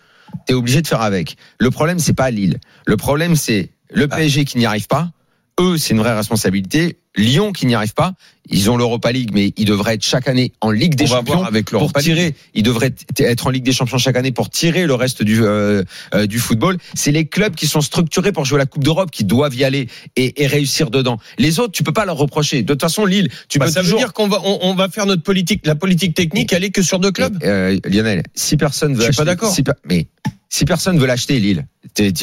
tu 0.48 0.54
es 0.54 0.56
obligé 0.56 0.82
de 0.82 0.88
faire 0.88 1.02
avec. 1.02 1.38
Le 1.60 1.72
problème, 1.72 2.00
c'est 2.00 2.14
pas 2.14 2.32
Lille. 2.32 2.60
Le 2.86 2.98
problème, 2.98 3.36
c'est 3.36 3.72
le 3.92 4.08
ah. 4.10 4.16
PSG 4.16 4.46
qui 4.46 4.58
n'y 4.58 4.66
arrive 4.66 4.88
pas. 4.88 5.12
Eux, 5.60 5.78
c'est 5.78 5.94
une 5.94 6.00
vraie 6.00 6.16
responsabilité. 6.16 6.98
Lyon 7.16 7.52
qui 7.52 7.66
n'y 7.66 7.76
arrive 7.76 7.94
pas. 7.94 8.14
Ils 8.50 8.70
ont 8.70 8.78
l'Europa 8.78 9.12
League, 9.12 9.32
mais 9.34 9.52
ils 9.58 9.66
devraient 9.66 9.96
être 9.96 10.06
chaque 10.06 10.28
année 10.28 10.54
en 10.62 10.72
Ligue 10.72 10.96
des 10.96 11.06
Champions 11.06 11.44
avec 11.44 11.70
pour 11.70 11.92
tirer. 11.94 12.34
Ils 12.54 12.64
devraient 12.64 12.94
être 13.18 13.48
en 13.48 13.50
Ligue 13.50 13.64
des 13.64 13.74
Champions 13.74 13.98
chaque 13.98 14.16
année 14.16 14.32
pour 14.32 14.50
tirer 14.50 14.88
le 14.88 14.94
reste 14.94 15.22
du 15.22 15.44
euh, 15.44 15.84
euh, 16.14 16.28
du 16.28 16.40
football. 16.40 16.78
C'est 16.94 17.12
les 17.12 17.26
clubs 17.26 17.56
qui 17.56 17.68
sont 17.68 17.82
structurés 17.82 18.32
pour 18.32 18.46
jouer 18.46 18.58
la 18.58 18.66
Coupe 18.66 18.84
d'Europe 18.84 19.12
qui 19.12 19.26
doivent 19.26 19.56
y 19.56 19.64
aller 19.64 19.88
et, 20.16 20.42
et, 20.42 20.48
réussir 20.48 20.90
dedans. 20.92 21.20
Les 21.38 21.60
autres, 21.60 21.74
tu 21.74 21.84
peux 21.84 21.94
pas 21.94 22.06
leur 22.06 22.18
reprocher. 22.18 22.62
De 22.64 22.74
toute 22.74 22.82
façon, 22.82 23.06
Lille, 23.06 23.30
tu 23.50 23.60
bah, 23.60 23.66
peux 23.66 23.72
ça 23.72 23.82
veut 23.82 23.98
dire 23.98 24.14
qu'on 24.14 24.28
va 24.28 24.40
on, 24.44 24.74
va 24.76 24.88
faire 24.88 25.06
notre 25.06 25.24
politique. 25.24 25.66
La 25.66 25.76
politique 25.76 26.16
technique, 26.16 26.54
elle 26.54 26.64
est 26.64 26.72
que 26.72 26.82
sur 26.82 27.00
deux 27.00 27.12
clubs. 27.12 27.38
Euh, 27.44 27.78
Lionel, 27.86 28.24
si 28.34 28.56
personne 28.56 28.96
veut, 28.96 29.02
je 29.02 29.12
suis 29.12 29.16
pas 29.16 29.26
d'accord. 29.26 29.54
mais 29.86 30.08
si 30.48 30.66
personne 30.66 30.98
veut 30.98 31.08
l'acheter, 31.08 31.40
Lille, 31.40 31.68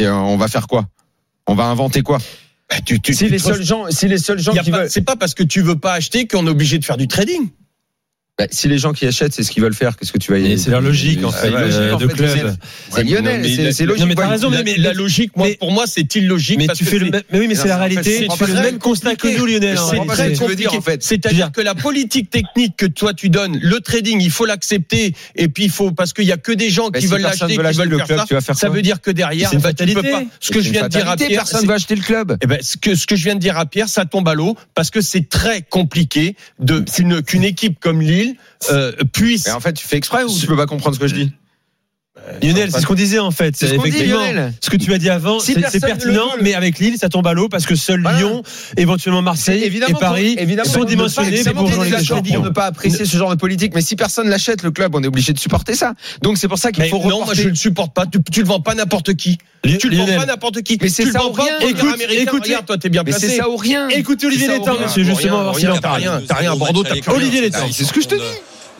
on 0.00 0.36
va 0.36 0.48
faire 0.48 0.66
quoi? 0.66 0.88
On 1.46 1.54
va 1.54 1.64
inventer 1.64 2.02
quoi? 2.02 2.18
Bah, 2.68 2.76
tu, 2.84 3.00
tu, 3.00 3.14
si, 3.14 3.28
les 3.28 3.38
seuls 3.38 3.62
gens, 3.62 3.86
si 3.90 4.08
les 4.08 4.18
seuls 4.18 4.38
gens 4.38 4.52
qui 4.52 4.70
veulent, 4.70 4.90
c'est 4.90 5.02
pas 5.02 5.16
parce 5.16 5.34
que 5.34 5.42
tu 5.42 5.60
veux 5.62 5.78
pas 5.78 5.92
acheter 5.92 6.26
qu'on 6.26 6.46
est 6.46 6.50
obligé 6.50 6.78
de 6.78 6.84
faire 6.84 6.96
du 6.96 7.08
trading. 7.08 7.48
Bah, 8.38 8.44
si 8.50 8.68
les 8.68 8.76
gens 8.76 8.92
qui 8.92 9.06
achètent, 9.06 9.32
c'est 9.32 9.42
ce 9.42 9.50
qu'ils 9.50 9.62
veulent 9.62 9.72
faire, 9.72 9.96
qu'est-ce 9.96 10.12
que 10.12 10.18
tu 10.18 10.30
vas 10.30 10.38
y 10.38 10.58
C'est 10.58 10.70
leur 10.70 10.82
logique, 10.82 11.24
en 11.24 11.30
fait, 11.30 11.48
euh, 11.50 11.96
de 11.96 12.06
club. 12.06 12.54
C'est 12.90 13.02
Lionel, 13.02 13.72
c'est 13.72 13.86
logique. 13.86 14.02
Non, 14.02 14.06
mais 14.06 14.14
t'as 14.14 14.28
raison, 14.28 14.50
mais, 14.50 14.76
la 14.76 14.92
logique, 14.92 15.34
moi, 15.36 15.48
pour 15.58 15.72
moi, 15.72 15.84
c'est 15.86 16.14
illogique. 16.16 16.58
Mais 16.58 16.66
tu 16.68 16.84
fais 16.84 16.98
le, 16.98 17.10
mais 17.10 17.38
oui, 17.38 17.48
mais 17.48 17.54
c'est 17.54 17.68
la 17.68 17.78
réalité. 17.78 18.28
Tu 18.30 18.36
fais 18.36 18.52
le 18.52 18.60
même 18.60 18.78
constat 18.78 19.16
que 19.16 19.28
nous, 19.28 19.46
Lionel. 19.46 19.78
C'est 19.78 20.06
très 20.06 20.34
compliqué. 20.34 20.78
C'est-à-dire 21.00 21.50
que 21.50 21.62
la 21.62 21.74
politique 21.74 22.28
technique 22.28 22.76
que 22.76 22.86
toi 22.86 23.14
tu 23.14 23.30
donnes, 23.30 23.58
le 23.62 23.80
trading, 23.80 24.20
il 24.20 24.30
faut 24.30 24.44
l'accepter. 24.44 25.14
Et 25.34 25.48
puis 25.48 25.64
il 25.64 25.70
faut, 25.70 25.92
parce 25.92 26.12
qu'il 26.12 26.24
y 26.24 26.32
a 26.32 26.36
que 26.36 26.52
des 26.52 26.68
gens 26.68 26.90
qui 26.90 27.06
veulent 27.06 27.22
l'acheter, 27.22 27.46
qui 27.46 27.56
veulent 27.56 28.04
faire 28.06 28.42
ça. 28.42 28.54
Ça 28.54 28.68
veut 28.68 28.82
dire 28.82 29.00
que 29.00 29.10
derrière, 29.10 29.50
bah, 29.60 29.72
tu 29.72 29.86
peux 29.94 30.02
pas. 30.02 30.22
Ce 30.40 30.50
que 30.50 30.60
je 30.60 30.70
viens 30.70 30.82
de 30.82 30.88
dire 30.88 31.08
à 31.08 31.16
Pierre, 31.16 31.30
personne 31.30 31.66
va 31.66 31.74
acheter 31.74 31.94
le 31.94 32.02
club. 32.02 32.36
Eh 32.42 32.46
ben, 32.46 32.58
ce 32.60 32.76
que 32.76 32.94
ce 32.94 33.06
que 33.06 33.16
je 33.16 33.24
viens 33.24 33.34
de 33.34 33.40
dire 33.40 33.56
à 33.56 33.64
Pierre, 33.64 33.88
ça 33.88 34.04
tombe 34.04 34.28
à 34.28 34.34
l'eau 34.34 34.56
parce 34.74 34.90
que 34.90 35.00
c'est 35.00 35.26
très 35.26 35.62
compliqué 35.62 36.36
de 36.58 36.84
qu'une 37.20 37.44
équipe 37.44 37.80
comme 37.80 38.02
Lille 38.02 38.25
euh. 38.70 38.92
Mais 39.46 39.52
en 39.52 39.60
fait, 39.60 39.72
tu 39.72 39.86
fais 39.86 39.96
exprès 39.96 40.24
ou 40.24 40.38
tu 40.38 40.46
peux 40.46 40.56
pas 40.56 40.66
comprendre 40.66 40.94
ce 40.96 41.00
que 41.00 41.06
je 41.06 41.14
dis? 41.14 41.32
Lionel, 42.42 42.70
c'est 42.72 42.80
ce 42.80 42.86
qu'on 42.86 42.94
disait 42.94 43.18
en 43.18 43.30
fait. 43.30 43.56
C'est 43.56 43.74
effectivement 43.74 44.20
ce 44.60 44.70
que 44.70 44.76
tu 44.76 44.92
as 44.92 44.98
dit 44.98 45.10
avant, 45.10 45.38
c'est 45.40 45.80
pertinent, 45.80 46.30
mais 46.40 46.54
avec 46.54 46.78
Lille, 46.78 46.96
ça 46.98 47.08
tombe 47.08 47.26
à 47.26 47.32
l'eau 47.32 47.48
parce 47.48 47.66
que 47.66 47.74
seul 47.74 48.00
Lyon, 48.00 48.42
éventuellement 48.76 49.22
Marseille 49.22 49.62
et 49.64 49.94
Paris 49.94 50.36
sont 50.64 50.84
dimensionnés 50.84 51.42
pour 51.44 51.70
jouer 51.70 51.90
On 52.36 52.42
ne 52.42 52.48
pas 52.50 52.66
apprécier 52.66 53.04
ce 53.04 53.16
genre 53.16 53.30
de 53.30 53.36
politique, 53.36 53.74
mais 53.74 53.80
si 53.80 53.96
personne 53.96 54.28
l'achète, 54.28 54.62
le 54.62 54.70
club, 54.70 54.94
on 54.94 55.02
est 55.02 55.06
obligé 55.06 55.32
de 55.32 55.38
supporter 55.38 55.74
ça. 55.74 55.94
Donc 56.22 56.38
c'est 56.38 56.48
pour 56.48 56.58
ça 56.58 56.72
qu'il 56.72 56.84
faut 56.84 57.02
Non, 57.08 57.24
moi 57.24 57.34
je 57.34 57.48
le 57.48 57.54
supporte 57.54 57.94
pas. 57.94 58.04
Tu, 58.06 58.40
le 58.40 58.46
vends 58.46 58.60
pas 58.60 58.74
n'importe 58.74 59.14
qui. 59.14 59.38
Tu 59.62 59.88
le 59.88 59.96
vends 59.96 60.06
pas 60.06 60.26
n'importe 60.26 60.62
qui. 60.62 60.78
Mais 60.80 60.88
c'est 60.88 61.10
ça 61.10 61.26
ou 61.26 61.32
rien. 61.32 61.58
Écoute, 61.60 61.96
écoute, 62.10 62.66
toi 62.66 62.78
t'es 62.78 62.88
bien 62.88 63.04
placé. 63.04 63.28
C'est 63.28 63.36
ça 63.36 63.48
ou 63.48 63.56
rien. 63.56 63.88
Écoute 63.88 64.22
Olivier 64.24 64.48
Létang, 64.48 64.76
c'est 64.88 65.04
justement 65.04 65.52
T'as 65.80 65.92
rien, 65.92 66.22
t'as 66.26 66.34
rien. 66.34 66.56
Bordeaux, 66.56 66.84
t'as 66.84 67.12
Olivier 67.12 67.40
Létang. 67.40 67.68
C'est 67.70 67.84
ce 67.84 67.92
que 67.92 68.00
je 68.00 68.08
te 68.08 68.14
dis. 68.14 68.22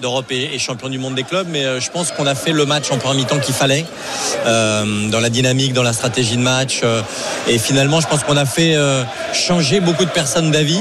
d'Europe 0.00 0.26
et, 0.30 0.58
champion 0.58 0.88
du 0.88 0.98
monde 0.98 1.14
des 1.14 1.22
clubs, 1.22 1.46
mais 1.50 1.64
euh, 1.64 1.80
je 1.80 1.90
pense 1.90 2.10
qu'on 2.10 2.26
a 2.26 2.34
fait 2.34 2.52
le 2.52 2.66
match 2.66 2.90
en 2.90 2.98
premier 2.98 3.22
mi-temps 3.22 3.38
qu'il 3.38 3.54
fallait, 3.54 3.84
euh, 4.46 5.08
dans 5.08 5.20
la 5.20 5.30
dynamique, 5.30 5.72
dans 5.72 5.82
la 5.82 5.92
stratégie 5.92 6.36
de 6.36 6.42
match. 6.42 6.80
Euh, 6.82 7.02
et 7.48 7.58
finalement, 7.58 8.00
je 8.00 8.06
pense 8.06 8.24
qu'on 8.24 8.36
a 8.36 8.44
fait 8.44 8.76
changer 9.32 9.80
beaucoup 9.80 10.04
de 10.04 10.10
personnes 10.10 10.50
d'avis. 10.50 10.80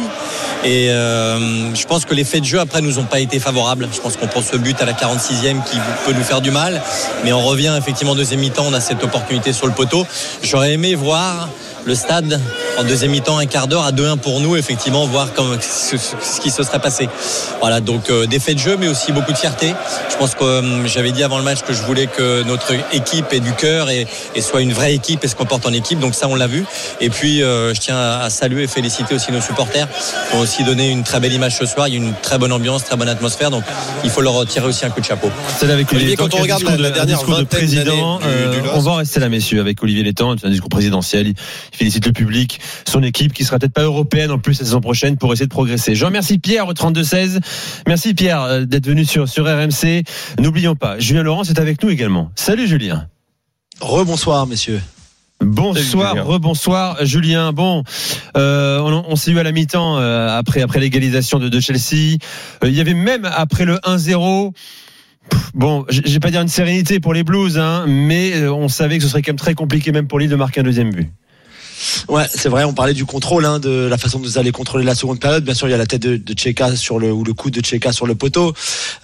Et 0.63 0.87
je 0.87 1.85
pense 1.85 2.05
que 2.05 2.13
les 2.13 2.23
faits 2.23 2.41
de 2.41 2.45
jeu 2.45 2.59
après 2.59 2.81
nous 2.81 2.97
ont 2.97 3.03
pas 3.03 3.19
été 3.19 3.39
favorables. 3.39 3.87
Je 3.93 3.99
pense 3.99 4.17
qu'on 4.17 4.27
prend 4.27 4.41
ce 4.41 4.57
but 4.57 4.81
à 4.81 4.85
la 4.85 4.93
46e 4.93 5.63
qui 5.63 5.77
peut 6.05 6.13
nous 6.13 6.23
faire 6.23 6.41
du 6.41 6.49
mal, 6.49 6.81
mais 7.23 7.31
on 7.33 7.45
revient 7.45 7.75
effectivement 7.77 8.13
en 8.13 8.15
deuxième 8.15 8.39
mi-temps. 8.39 8.65
On 8.67 8.73
a 8.73 8.81
cette 8.81 9.03
opportunité 9.03 9.53
sur 9.53 9.67
le 9.67 9.73
poteau. 9.73 10.07
J'aurais 10.41 10.73
aimé 10.73 10.95
voir 10.95 11.49
le 11.85 11.95
stade 11.95 12.39
en 12.77 12.83
deuxième 12.83 13.11
mi-temps, 13.11 13.37
un 13.37 13.45
quart 13.45 13.67
d'heure 13.67 13.83
à 13.83 13.91
2-1 13.91 14.17
pour 14.17 14.41
nous, 14.41 14.57
effectivement, 14.57 15.05
voir 15.05 15.29
ce, 15.61 16.41
qui 16.41 16.49
se 16.49 16.63
serait 16.63 16.79
passé. 16.79 17.07
Voilà, 17.61 17.79
donc 17.79 18.09
euh, 18.09 18.25
des 18.25 18.39
faits 18.39 18.55
de 18.55 18.59
jeu, 18.59 18.75
mais 18.77 18.87
aussi 18.87 19.11
beaucoup 19.13 19.31
de 19.31 19.37
fierté. 19.37 19.73
Je 20.09 20.17
pense 20.17 20.35
que 20.35 20.43
euh, 20.43 20.85
j'avais 20.85 21.11
dit 21.11 21.23
avant 21.23 21.37
le 21.37 21.43
match 21.43 21.61
que 21.61 21.73
je 21.73 21.81
voulais 21.83 22.07
que 22.07 22.43
notre 22.43 22.73
équipe 22.91 23.31
ait 23.31 23.39
du 23.39 23.53
cœur 23.53 23.89
et, 23.89 24.07
soit 24.41 24.61
une 24.61 24.73
vraie 24.73 24.93
équipe 24.93 25.23
et 25.23 25.27
se 25.27 25.35
comporte 25.35 25.65
en 25.65 25.73
équipe. 25.73 25.99
Donc 25.99 26.15
ça, 26.15 26.27
on 26.27 26.35
l'a 26.35 26.47
vu. 26.47 26.65
Et 26.99 27.09
puis, 27.09 27.41
euh, 27.41 27.73
je 27.73 27.79
tiens 27.79 27.97
à, 27.97 28.29
saluer 28.29 28.63
et 28.63 28.67
féliciter 28.67 29.15
aussi 29.15 29.31
nos 29.31 29.41
supporters 29.41 29.87
qui 30.29 30.35
ont 30.35 30.39
aussi 30.39 30.63
donné 30.63 30.89
une 30.89 31.03
très 31.03 31.19
belle 31.19 31.33
image 31.33 31.55
ce 31.55 31.65
soir. 31.65 31.87
Il 31.87 31.93
y 31.93 31.97
a 31.97 31.99
une 31.99 32.13
très 32.21 32.37
bonne 32.37 32.51
ambiance, 32.51 32.83
très 32.83 32.97
bonne 32.97 33.09
atmosphère. 33.09 33.51
Donc 33.51 33.63
il 34.03 34.09
faut 34.09 34.21
leur 34.21 34.45
tirer 34.45 34.67
aussi 34.67 34.85
un 34.85 34.89
coup 34.89 34.99
de 34.99 35.05
chapeau. 35.05 35.29
C'est 35.57 35.69
avec 35.69 35.91
Olivier. 35.93 36.17
Quand 36.17 36.33
on 36.33 36.41
regarde 36.41 36.63
la, 36.63 36.91
dernière 36.91 37.17
discours 37.17 37.37
de 37.37 37.43
président, 37.45 38.19
on 38.73 38.79
va 38.79 38.95
rester 38.97 39.19
là, 39.21 39.29
messieurs, 39.29 39.61
avec 39.61 39.81
Olivier 39.81 40.03
Létang. 40.03 40.35
Un 40.43 40.49
discours 40.49 40.69
présidentiel 40.69 41.33
félicite 41.75 42.05
le 42.05 42.13
public, 42.13 42.59
son 42.87 43.03
équipe 43.03 43.33
qui 43.33 43.43
sera 43.43 43.59
peut-être 43.59 43.73
pas 43.73 43.83
européenne 43.83 44.31
en 44.31 44.39
plus 44.39 44.59
la 44.59 44.65
saison 44.65 44.81
prochaine 44.81 45.17
pour 45.17 45.33
essayer 45.33 45.45
de 45.45 45.51
progresser. 45.51 45.95
Je 45.95 46.05
remercie 46.05 46.39
Pierre 46.39 46.67
au 46.67 46.73
32-16. 46.73 47.39
Merci 47.87 48.13
Pierre 48.13 48.41
euh, 48.41 48.65
d'être 48.65 48.87
venu 48.87 49.05
sur, 49.05 49.27
sur 49.27 49.45
RMC. 49.45 50.03
N'oublions 50.39 50.75
pas, 50.75 50.99
Julien 50.99 51.23
Laurent 51.23 51.43
est 51.43 51.59
avec 51.59 51.83
nous 51.83 51.89
également. 51.89 52.31
Salut 52.35 52.67
Julien. 52.67 53.07
Rebonsoir 53.81 54.47
messieurs. 54.47 54.81
Bonsoir, 55.41 56.25
rebonsoir 56.25 57.05
Julien. 57.05 57.51
Bon, 57.51 57.83
euh, 58.37 58.79
on, 58.79 59.15
s'est 59.17 59.31
eu 59.31 59.37
à 59.37 59.43
la 59.43 59.51
mi-temps 59.51 59.99
euh, 59.99 60.29
après 60.29 60.61
après 60.61 60.79
l'égalisation 60.79 61.39
de, 61.39 61.49
de, 61.49 61.59
Chelsea. 61.59 62.17
il 62.63 62.71
y 62.71 62.79
avait 62.79 62.93
même 62.93 63.25
après 63.25 63.65
le 63.65 63.75
1-0 63.75 64.53
Bon, 65.55 65.85
je 65.89 66.01
vais 66.01 66.19
pas 66.19 66.29
dire 66.29 66.41
une 66.41 66.47
sérénité 66.47 66.99
pour 66.99 67.13
les 67.13 67.23
Blues, 67.23 67.57
hein, 67.57 67.85
mais 67.87 68.47
on 68.47 68.67
savait 68.67 68.97
que 68.97 69.03
ce 69.03 69.09
serait 69.09 69.23
quand 69.23 69.31
même 69.31 69.39
très 69.39 69.55
compliqué 69.55 69.91
même 69.91 70.07
pour 70.07 70.19
lui 70.19 70.27
de 70.27 70.35
marquer 70.35 70.59
un 70.59 70.63
deuxième 70.63 70.91
but. 70.91 71.09
Ouais, 72.07 72.25
c'est 72.33 72.49
vrai. 72.49 72.63
On 72.63 72.73
parlait 72.73 72.93
du 72.93 73.05
contrôle, 73.05 73.45
hein, 73.45 73.59
de 73.59 73.87
la 73.89 73.97
façon 73.97 74.19
de 74.19 74.25
vous 74.25 74.37
allez 74.37 74.51
contrôler 74.51 74.85
la 74.85 74.95
seconde 74.95 75.19
période. 75.19 75.43
Bien 75.43 75.53
sûr, 75.53 75.67
il 75.67 75.71
y 75.71 75.73
a 75.73 75.77
la 75.77 75.85
tête 75.85 76.01
de, 76.01 76.17
de 76.17 76.39
Cheka 76.39 76.75
sur 76.75 76.99
le 76.99 77.11
ou 77.11 77.23
le 77.23 77.33
coup 77.33 77.49
de 77.49 77.63
Cheka 77.63 77.91
sur 77.91 78.07
le 78.07 78.15
poteau, 78.15 78.53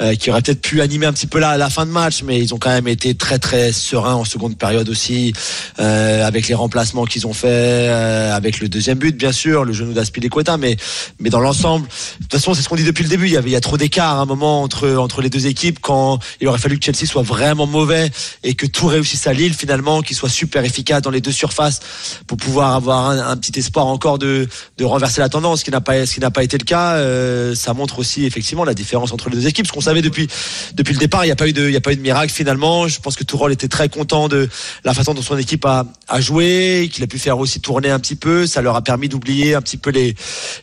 euh, 0.01 0.15
qui 0.15 0.29
aurait 0.29 0.41
peut-être 0.41 0.61
pu 0.61 0.81
animer 0.81 1.05
un 1.05 1.13
petit 1.13 1.27
peu 1.27 1.39
là 1.39 1.57
la 1.57 1.69
fin 1.69 1.85
de 1.85 1.91
match, 1.91 2.23
mais 2.23 2.39
ils 2.39 2.53
ont 2.53 2.57
quand 2.57 2.69
même 2.69 2.87
été 2.87 3.15
très 3.15 3.39
très 3.39 3.71
sereins 3.71 4.15
en 4.15 4.25
seconde 4.25 4.57
période 4.57 4.89
aussi, 4.89 5.33
euh, 5.79 6.25
avec 6.25 6.47
les 6.47 6.55
remplacements 6.55 7.05
qu'ils 7.05 7.27
ont 7.27 7.33
fait, 7.33 7.47
euh, 7.49 8.35
avec 8.35 8.59
le 8.59 8.69
deuxième 8.69 8.97
but, 8.97 9.15
bien 9.15 9.31
sûr, 9.31 9.65
le 9.65 9.73
genou 9.73 9.93
d'Aspilicueta, 9.93 10.57
mais 10.57 10.77
mais 11.19 11.29
dans 11.29 11.41
l'ensemble, 11.41 11.87
de 11.87 12.23
toute 12.23 12.31
façon, 12.31 12.53
c'est 12.53 12.61
ce 12.61 12.69
qu'on 12.69 12.75
dit 12.75 12.83
depuis 12.83 13.03
le 13.03 13.09
début. 13.09 13.27
Il 13.27 13.33
y 13.33 13.37
avait 13.37 13.49
il 13.49 13.53
y 13.53 13.57
a 13.57 13.61
trop 13.61 13.77
d'écart 13.77 14.19
à 14.19 14.21
un 14.21 14.25
moment 14.25 14.61
entre 14.61 14.95
entre 14.95 15.21
les 15.21 15.29
deux 15.29 15.47
équipes 15.47 15.79
quand 15.81 16.19
il 16.39 16.47
aurait 16.47 16.59
fallu 16.59 16.79
que 16.79 16.85
Chelsea 16.85 17.05
soit 17.05 17.23
vraiment 17.23 17.67
mauvais 17.67 18.09
et 18.43 18.53
que 18.53 18.65
tout 18.65 18.87
réussisse 18.87 19.27
à 19.27 19.33
Lille 19.33 19.53
finalement, 19.53 20.01
qu'il 20.01 20.15
soit 20.15 20.29
super 20.29 20.63
efficace 20.63 21.01
dans 21.01 21.11
les 21.11 21.21
deux 21.21 21.31
surfaces 21.31 21.79
pour 22.27 22.37
pouvoir 22.37 22.70
avoir 22.75 23.09
un, 23.09 23.37
petit 23.37 23.57
espoir 23.59 23.87
encore 23.87 24.19
de, 24.19 24.47
de 24.77 24.85
renverser 24.85 25.21
la 25.21 25.29
tendance, 25.29 25.59
ce 25.59 25.65
qui 25.65 25.71
n'a 25.71 25.81
pas, 25.81 25.93
pas 26.33 26.43
été 26.43 26.57
le 26.57 26.63
cas. 26.63 26.95
Euh, 26.95 27.55
ça 27.55 27.73
montre 27.73 27.99
aussi 27.99 28.25
effectivement 28.25 28.63
la 28.63 28.73
différence 28.73 29.11
entre 29.11 29.29
les 29.29 29.37
deux 29.37 29.47
équipes. 29.47 29.67
Ce 29.67 29.71
qu'on 29.71 29.81
savait 29.81 30.01
depuis 30.01 30.27
depuis 30.73 30.93
le 30.93 30.99
départ, 30.99 31.23
il 31.23 31.27
n'y 31.27 31.31
a 31.31 31.35
pas 31.35 31.47
eu 31.47 31.53
de, 31.53 31.75
a 31.75 31.81
pas 31.81 31.93
eu 31.93 31.95
de 31.95 32.01
miracle 32.01 32.31
finalement. 32.31 32.87
Je 32.87 32.99
pense 32.99 33.15
que 33.15 33.23
Tourol 33.23 33.51
était 33.51 33.67
très 33.67 33.89
content 33.89 34.27
de 34.27 34.49
la 34.83 34.93
façon 34.93 35.13
dont 35.13 35.21
son 35.21 35.37
équipe 35.37 35.65
a, 35.65 35.85
a 36.07 36.21
joué, 36.21 36.89
qu'il 36.91 37.03
a 37.03 37.07
pu 37.07 37.19
faire 37.19 37.39
aussi 37.39 37.59
tourner 37.59 37.89
un 37.89 37.99
petit 37.99 38.15
peu. 38.15 38.47
Ça 38.47 38.61
leur 38.61 38.75
a 38.75 38.81
permis 38.81 39.09
d'oublier 39.09 39.55
un 39.55 39.61
petit 39.61 39.77
peu 39.77 39.89
les 39.89 40.15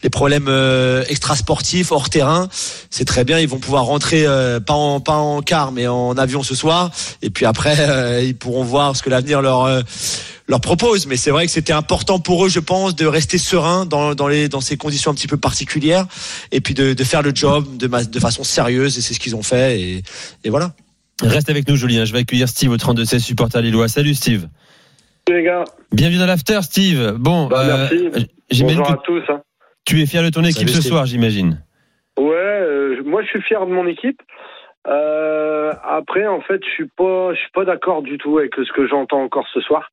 les 0.02 0.10
problèmes 0.10 0.48
euh, 0.48 1.04
extrasportifs 1.08 1.92
hors 1.92 2.10
terrain. 2.10 2.48
C'est 2.90 3.04
très 3.04 3.24
bien. 3.24 3.38
Ils 3.38 3.48
vont 3.48 3.58
pouvoir 3.58 3.84
rentrer 3.84 4.26
euh, 4.26 4.60
pas 4.60 4.74
en 4.74 5.00
pas 5.00 5.16
en 5.16 5.42
car, 5.42 5.72
mais 5.72 5.86
en 5.86 6.16
avion 6.16 6.42
ce 6.42 6.54
soir. 6.54 6.90
Et 7.22 7.30
puis 7.30 7.46
après, 7.46 7.76
euh, 7.78 8.22
ils 8.22 8.36
pourront 8.36 8.64
voir 8.64 8.96
ce 8.96 9.02
que 9.02 9.10
l'avenir 9.10 9.42
leur 9.42 9.82
leur 10.48 10.60
propose. 10.60 11.06
Mais 11.06 11.16
c'est 11.16 11.30
vrai 11.30 11.46
que 11.46 11.52
c'était 11.52 11.72
important 11.72 12.18
pour 12.18 12.44
eux, 12.44 12.48
je 12.48 12.60
pense, 12.60 12.96
de 12.96 13.06
rester 13.06 13.38
serein 13.38 13.86
dans, 13.86 14.14
dans, 14.14 14.28
les, 14.28 14.48
dans 14.48 14.60
ces 14.60 14.76
conditions 14.76 15.10
un 15.10 15.14
petit 15.14 15.28
peu 15.28 15.36
particulières 15.36 16.06
et 16.50 16.60
puis 16.60 16.74
de, 16.74 16.94
de 16.94 17.04
faire 17.04 17.22
le 17.22 17.32
job 17.34 17.76
de, 17.76 17.86
de 17.86 18.20
façon 18.20 18.42
sérieuse. 18.44 18.98
Et 18.98 19.00
c'est 19.00 19.14
ce 19.14 19.20
qu'ils 19.20 19.36
ont 19.36 19.42
fait. 19.42 19.80
Et, 19.80 20.02
et, 20.44 20.50
voilà. 20.50 20.72
Reste 21.22 21.50
avec 21.50 21.68
nous, 21.68 21.76
Julien. 21.76 22.04
Je 22.04 22.12
vais 22.12 22.20
accueillir 22.20 22.48
Steve 22.48 22.70
au 22.70 22.76
32-16 22.76 23.20
supporter 23.20 23.60
lillois. 23.60 23.88
Salut, 23.88 24.14
Steve. 24.14 24.48
Salut, 25.26 25.40
les 25.40 25.44
gars. 25.44 25.64
Bienvenue 25.92 26.18
dans 26.18 26.26
l'after, 26.26 26.60
Steve. 26.62 27.14
Bon, 27.18 27.46
bah, 27.46 27.64
merci. 27.66 28.08
Euh, 28.14 28.64
Bonjour 28.64 28.90
à 28.90 28.96
tous. 29.04 29.22
Hein. 29.28 29.42
Tu 29.84 30.02
es 30.02 30.06
fier 30.06 30.22
de 30.22 30.30
ton 30.30 30.44
équipe 30.44 30.68
ce 30.68 30.82
soir, 30.82 31.06
j'imagine. 31.06 31.62
Ouais, 32.18 32.34
euh, 32.34 33.02
moi 33.04 33.22
je 33.22 33.28
suis 33.28 33.42
fier 33.42 33.64
de 33.64 33.72
mon 33.72 33.86
équipe. 33.86 34.20
Euh, 34.86 35.72
après, 35.84 36.26
en 36.26 36.40
fait, 36.40 36.60
je 36.64 36.70
suis 36.70 36.88
pas, 36.88 37.32
je 37.32 37.38
suis 37.38 37.50
pas 37.54 37.64
d'accord 37.64 38.02
du 38.02 38.18
tout 38.18 38.38
avec 38.38 38.54
ce 38.54 38.72
que 38.72 38.86
j'entends 38.86 39.22
encore 39.22 39.46
ce 39.52 39.60
soir. 39.60 39.90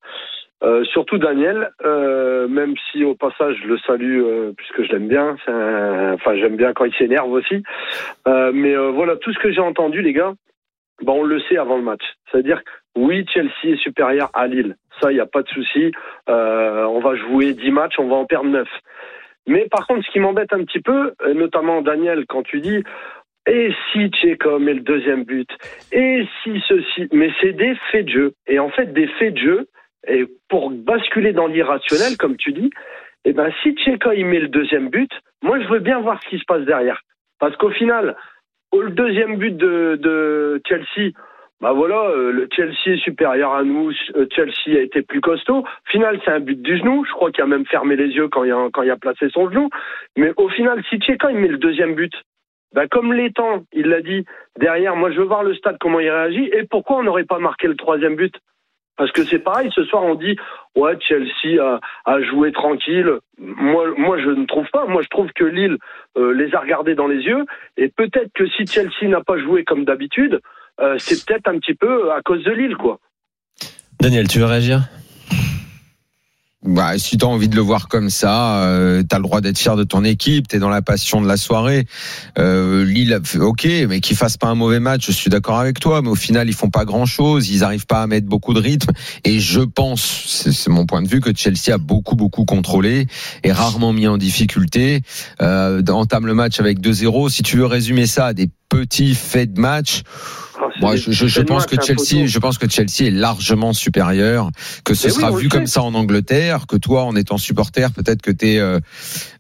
Euh, 0.66 0.84
surtout 0.86 1.20
Daniel, 1.20 1.70
euh, 1.86 2.48
même 2.48 2.74
si 2.92 3.04
au 3.04 3.14
passage 3.14 3.56
je 3.62 3.68
le 3.68 3.78
salue 3.80 4.22
euh, 4.24 4.52
puisque 4.58 4.84
je 4.84 4.92
l'aime 4.92 5.08
bien, 5.08 5.36
enfin 6.14 6.36
j'aime 6.36 6.56
bien 6.56 6.74
quand 6.74 6.86
il 6.86 6.94
s'énerve 6.96 7.32
aussi. 7.32 7.62
mais 8.26 8.76
voilà, 8.76 9.16
tout 9.18 9.32
ce 9.32 9.40
que 9.40 9.52
j'ai 9.52 9.62
entendu 9.62 10.02
les 10.02 10.14
gars, 10.14 10.34
ben, 11.04 11.14
on 11.14 11.24
le 11.24 11.40
sait 11.42 11.58
avant 11.58 11.78
le 11.78 11.84
match. 11.84 12.04
C'est-à-dire 12.32 12.62
oui, 12.96 13.26
Chelsea 13.32 13.52
est 13.66 13.78
supérieur 13.78 14.30
à 14.34 14.48
Lille, 14.48 14.76
ça 15.02 15.12
il 15.12 15.16
n'y 15.16 15.22
a 15.22 15.28
pas 15.28 15.44
de 15.44 15.50
souci. 15.50 15.92
on 16.28 17.00
va 17.00 17.16
jouer 17.16 17.54
10 17.54 17.72
matchs, 17.72 18.00
on 18.00 18.08
va 18.08 18.16
en 18.16 18.26
perdre 18.26 18.50
9. 18.50 18.68
Mais 19.48 19.68
par 19.70 19.86
contre, 19.86 20.04
ce 20.04 20.12
qui 20.12 20.20
m'embête 20.20 20.52
un 20.52 20.64
petit 20.64 20.80
peu, 20.80 21.14
notamment 21.36 21.84
Daniel, 21.84 22.26
quand 22.28 22.42
tu 22.42 22.60
dis 22.60 22.82
et 23.48 23.72
si 23.92 24.10
Tchéko 24.10 24.58
met 24.58 24.74
le 24.74 24.80
deuxième 24.80 25.24
but, 25.24 25.50
et 25.92 26.26
si 26.42 26.60
ceci, 26.68 27.08
mais 27.14 27.30
c'est 27.40 27.54
des 27.54 27.76
faits 27.92 28.06
de 28.06 28.10
jeu. 28.10 28.34
Et 28.48 28.58
en 28.58 28.70
fait, 28.70 28.92
des 28.92 29.06
faits 29.20 29.36
de 29.36 29.40
jeu, 29.40 29.68
et 30.08 30.26
pour 30.50 30.72
basculer 30.72 31.34
dans 31.34 31.48
l'irrationnel, 31.48 32.18
comme 32.18 32.38
tu 32.38 32.52
dis, 32.54 32.70
eh 33.26 33.34
ben, 33.34 33.52
si 33.62 33.74
Tcheka 33.74 34.14
il 34.14 34.26
met 34.26 34.40
le 34.40 34.48
deuxième 34.48 34.90
but, 34.90 35.12
moi 35.42 35.60
je 35.60 35.68
veux 35.68 35.80
bien 35.80 36.00
voir 36.00 36.22
ce 36.24 36.30
qui 36.30 36.40
se 36.40 36.46
passe 36.46 36.66
derrière. 36.66 37.02
Parce 37.40 37.56
qu'au 37.58 37.72
final, 37.72 38.16
le 38.74 38.92
deuxième 38.92 39.38
but 39.38 39.56
de, 39.56 40.62
Chelsea, 40.68 41.12
bah 41.62 41.72
voilà, 41.72 42.10
euh, 42.10 42.32
le 42.32 42.48
Chelsea 42.52 42.96
est 42.96 43.04
supérieur 43.04 43.54
à 43.54 43.64
nous, 43.64 43.92
euh, 44.16 44.28
Chelsea 44.32 44.78
a 44.78 44.82
été 44.82 45.02
plus 45.02 45.22
costaud. 45.22 45.60
Au 45.60 45.90
final, 45.90 46.20
c'est 46.24 46.32
un 46.32 46.42
but 46.42 46.62
du 46.62 46.78
genou. 46.78 47.06
Je 47.06 47.12
crois 47.12 47.32
qu'il 47.32 47.44
a 47.44 47.48
même 47.48 47.66
fermé 47.66 47.96
les 47.96 48.10
yeux 48.10 48.28
quand 48.28 48.44
il 48.44 48.52
a, 48.52 48.68
quand 48.74 48.84
il 48.84 48.92
a 48.92 48.98
placé 48.98 49.30
son 49.30 49.50
genou. 49.50 49.70
Mais 50.18 50.34
au 50.38 50.50
final, 50.50 50.84
si 50.90 50.98
Tcheka 50.98 51.32
il 51.32 51.38
met 51.38 51.48
le 51.48 51.58
deuxième 51.58 51.96
but, 51.96 52.14
bah 52.74 52.88
comme 52.88 53.14
l'étang, 53.14 53.64
il 53.72 53.88
l'a 53.88 54.02
dit 54.02 54.26
derrière, 54.60 54.98
moi 54.98 55.12
je 55.12 55.20
veux 55.20 55.26
voir 55.26 55.44
le 55.44 55.56
stade 55.56 55.78
comment 55.80 56.02
il 56.02 56.10
réagit 56.10 56.50
et 56.52 56.64
pourquoi 56.70 56.98
on 56.98 57.04
n'aurait 57.04 57.24
pas 57.24 57.40
marqué 57.40 57.68
le 57.68 57.76
troisième 57.76 58.18
but. 58.18 58.36
Parce 58.98 59.12
que 59.12 59.24
c'est 59.24 59.40
pareil, 59.40 59.70
ce 59.74 59.84
soir 59.84 60.04
on 60.04 60.16
dit 60.16 60.36
ouais 60.76 60.98
Chelsea 61.02 61.62
a, 61.62 61.80
a, 62.06 62.22
joué 62.22 62.52
tranquille. 62.52 63.10
Moi, 63.38 63.94
moi 63.98 64.18
je 64.20 64.30
ne 64.30 64.46
trouve 64.46 64.68
pas. 64.72 64.86
Moi 64.86 65.02
je 65.02 65.10
trouve 65.10 65.32
que 65.34 65.44
Lille 65.44 65.78
euh, 66.18 66.34
les 66.34 66.54
a 66.56 66.60
regardés 66.60 66.96
dans 66.96 67.08
les 67.08 67.22
yeux 67.24 67.46
et 67.78 67.90
peut-être 67.90 68.32
que 68.34 68.48
si 68.48 68.66
Chelsea 68.66 69.10
n'a 69.10 69.22
pas 69.22 69.38
joué 69.38 69.64
comme 69.64 69.86
d'habitude, 69.86 70.40
euh, 70.80 70.96
c'est 70.98 71.26
peut-être 71.26 71.48
un 71.48 71.60
petit 71.60 71.76
peu 71.76 72.12
à 72.12 72.22
cause 72.22 72.44
de 72.44 72.52
Lille 72.52 72.78
quoi. 72.78 73.00
Daniel, 74.00 74.28
tu 74.28 74.40
veux 74.40 74.46
réagir? 74.46 74.82
Bah, 76.66 76.98
si 76.98 77.18
tu 77.18 77.26
as 77.26 77.28
envie 77.28 77.48
de 77.48 77.56
le 77.56 77.62
voir 77.62 77.88
comme 77.88 78.10
ça, 78.10 78.64
euh, 78.64 79.04
tu 79.08 79.16
as 79.16 79.20
le 79.20 79.24
droit 79.24 79.42
d'être 79.42 79.58
fier 79.58 79.76
de 79.76 79.84
ton 79.84 80.04
équipe, 80.04 80.48
tu 80.48 80.56
es 80.56 80.60
dans 80.60 80.70
la 80.70 80.82
passion 80.82 81.22
de 81.22 81.28
la 81.28 81.38
soirée. 81.38 81.86
Euh, 82.40 82.84
Lille, 82.84 83.20
ok, 83.40 83.68
mais 83.88 84.00
qu'ils 84.00 84.18
fassent 84.18 84.38
pas 84.38 84.48
un 84.48 84.56
mauvais 84.56 84.80
match, 84.80 85.06
je 85.06 85.12
suis 85.12 85.30
d'accord 85.30 85.60
avec 85.60 85.80
toi, 85.80 86.02
mais 86.02 86.10
au 86.10 86.16
final, 86.16 86.48
ils 86.48 86.56
font 86.56 86.70
pas 86.70 86.86
grand-chose, 86.86 87.50
ils 87.50 87.64
arrivent 87.64 87.86
pas 87.86 88.02
à 88.02 88.08
mettre 88.08 88.28
beaucoup 88.28 88.54
de 88.54 88.60
rythme. 88.60 88.92
Et 89.24 89.40
je 89.40 89.62
pense, 89.62 90.02
c'est 90.52 90.70
mon 90.70 90.86
point 90.86 91.02
de 91.02 91.08
vue, 91.08 91.22
que 91.22 91.32
Chelsea 91.36 91.74
a 91.74 91.78
beaucoup, 91.78 92.16
beaucoup 92.16 92.46
contrôlé 92.46 93.08
et 93.44 93.52
rarement 93.52 93.94
mis 93.94 94.08
en 94.08 94.18
difficulté. 94.18 95.02
Euh, 95.42 95.82
entame 95.88 96.26
le 96.26 96.34
match 96.34 96.60
avec 96.60 96.80
2-0. 96.80 97.30
Si 97.30 97.44
tu 97.44 97.58
veux 97.58 97.66
résumer 97.66 98.08
ça 98.08 98.28
à 98.28 98.34
des 98.34 98.50
petits 98.70 99.14
faits 99.14 99.54
de 99.54 99.62
match, 99.62 100.02
Moi, 100.80 100.96
je, 100.96 101.12
je, 101.12 101.42
pense 101.42 101.66
que 101.66 101.82
Chelsea, 101.82 102.28
je 102.28 102.40
pense 102.40 102.58
que 102.58 102.70
Chelsea 102.70 103.08
est 103.08 103.12
largement 103.12 103.74
supérieur, 103.74 104.50
que 104.84 104.94
ce 104.94 105.10
sera 105.10 105.32
vu 105.32 105.50
comme 105.50 105.68
ça 105.68 105.82
en 105.82 105.94
Angleterre, 105.94 106.68
que 106.68 106.78
toi, 106.78 107.04
en 107.04 107.16
étant 107.16 107.38
supporter, 107.38 107.92
peut-être 107.92 108.22
que 108.22 108.32
tu 108.32 108.54
es 108.54 108.60
euh, 108.60 108.80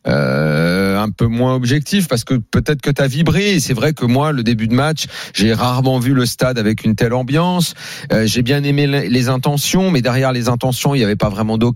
euh, 0.07 0.99
un 0.99 1.09
peu 1.09 1.27
moins 1.27 1.55
objectif 1.55 2.07
parce 2.07 2.23
que 2.23 2.35
peut-être 2.35 2.81
que 2.81 2.89
tu 2.89 3.01
as 3.01 3.07
vibré. 3.07 3.59
C'est 3.59 3.73
vrai 3.73 3.93
que 3.93 4.05
moi, 4.05 4.31
le 4.31 4.43
début 4.43 4.67
de 4.67 4.73
match, 4.73 5.05
j'ai 5.33 5.53
rarement 5.53 5.99
vu 5.99 6.13
le 6.13 6.25
stade 6.25 6.57
avec 6.57 6.83
une 6.83 6.95
telle 6.95 7.13
ambiance. 7.13 7.73
Euh, 8.11 8.25
j'ai 8.25 8.41
bien 8.41 8.63
aimé 8.63 8.87
les 8.87 9.29
intentions, 9.29 9.91
mais 9.91 10.01
derrière 10.01 10.31
les 10.31 10.49
intentions, 10.49 10.95
il 10.95 10.99
n'y 10.99 11.03
avait 11.03 11.15
pas 11.15 11.29
vraiment 11.29 11.57
d'occasion. 11.57 11.75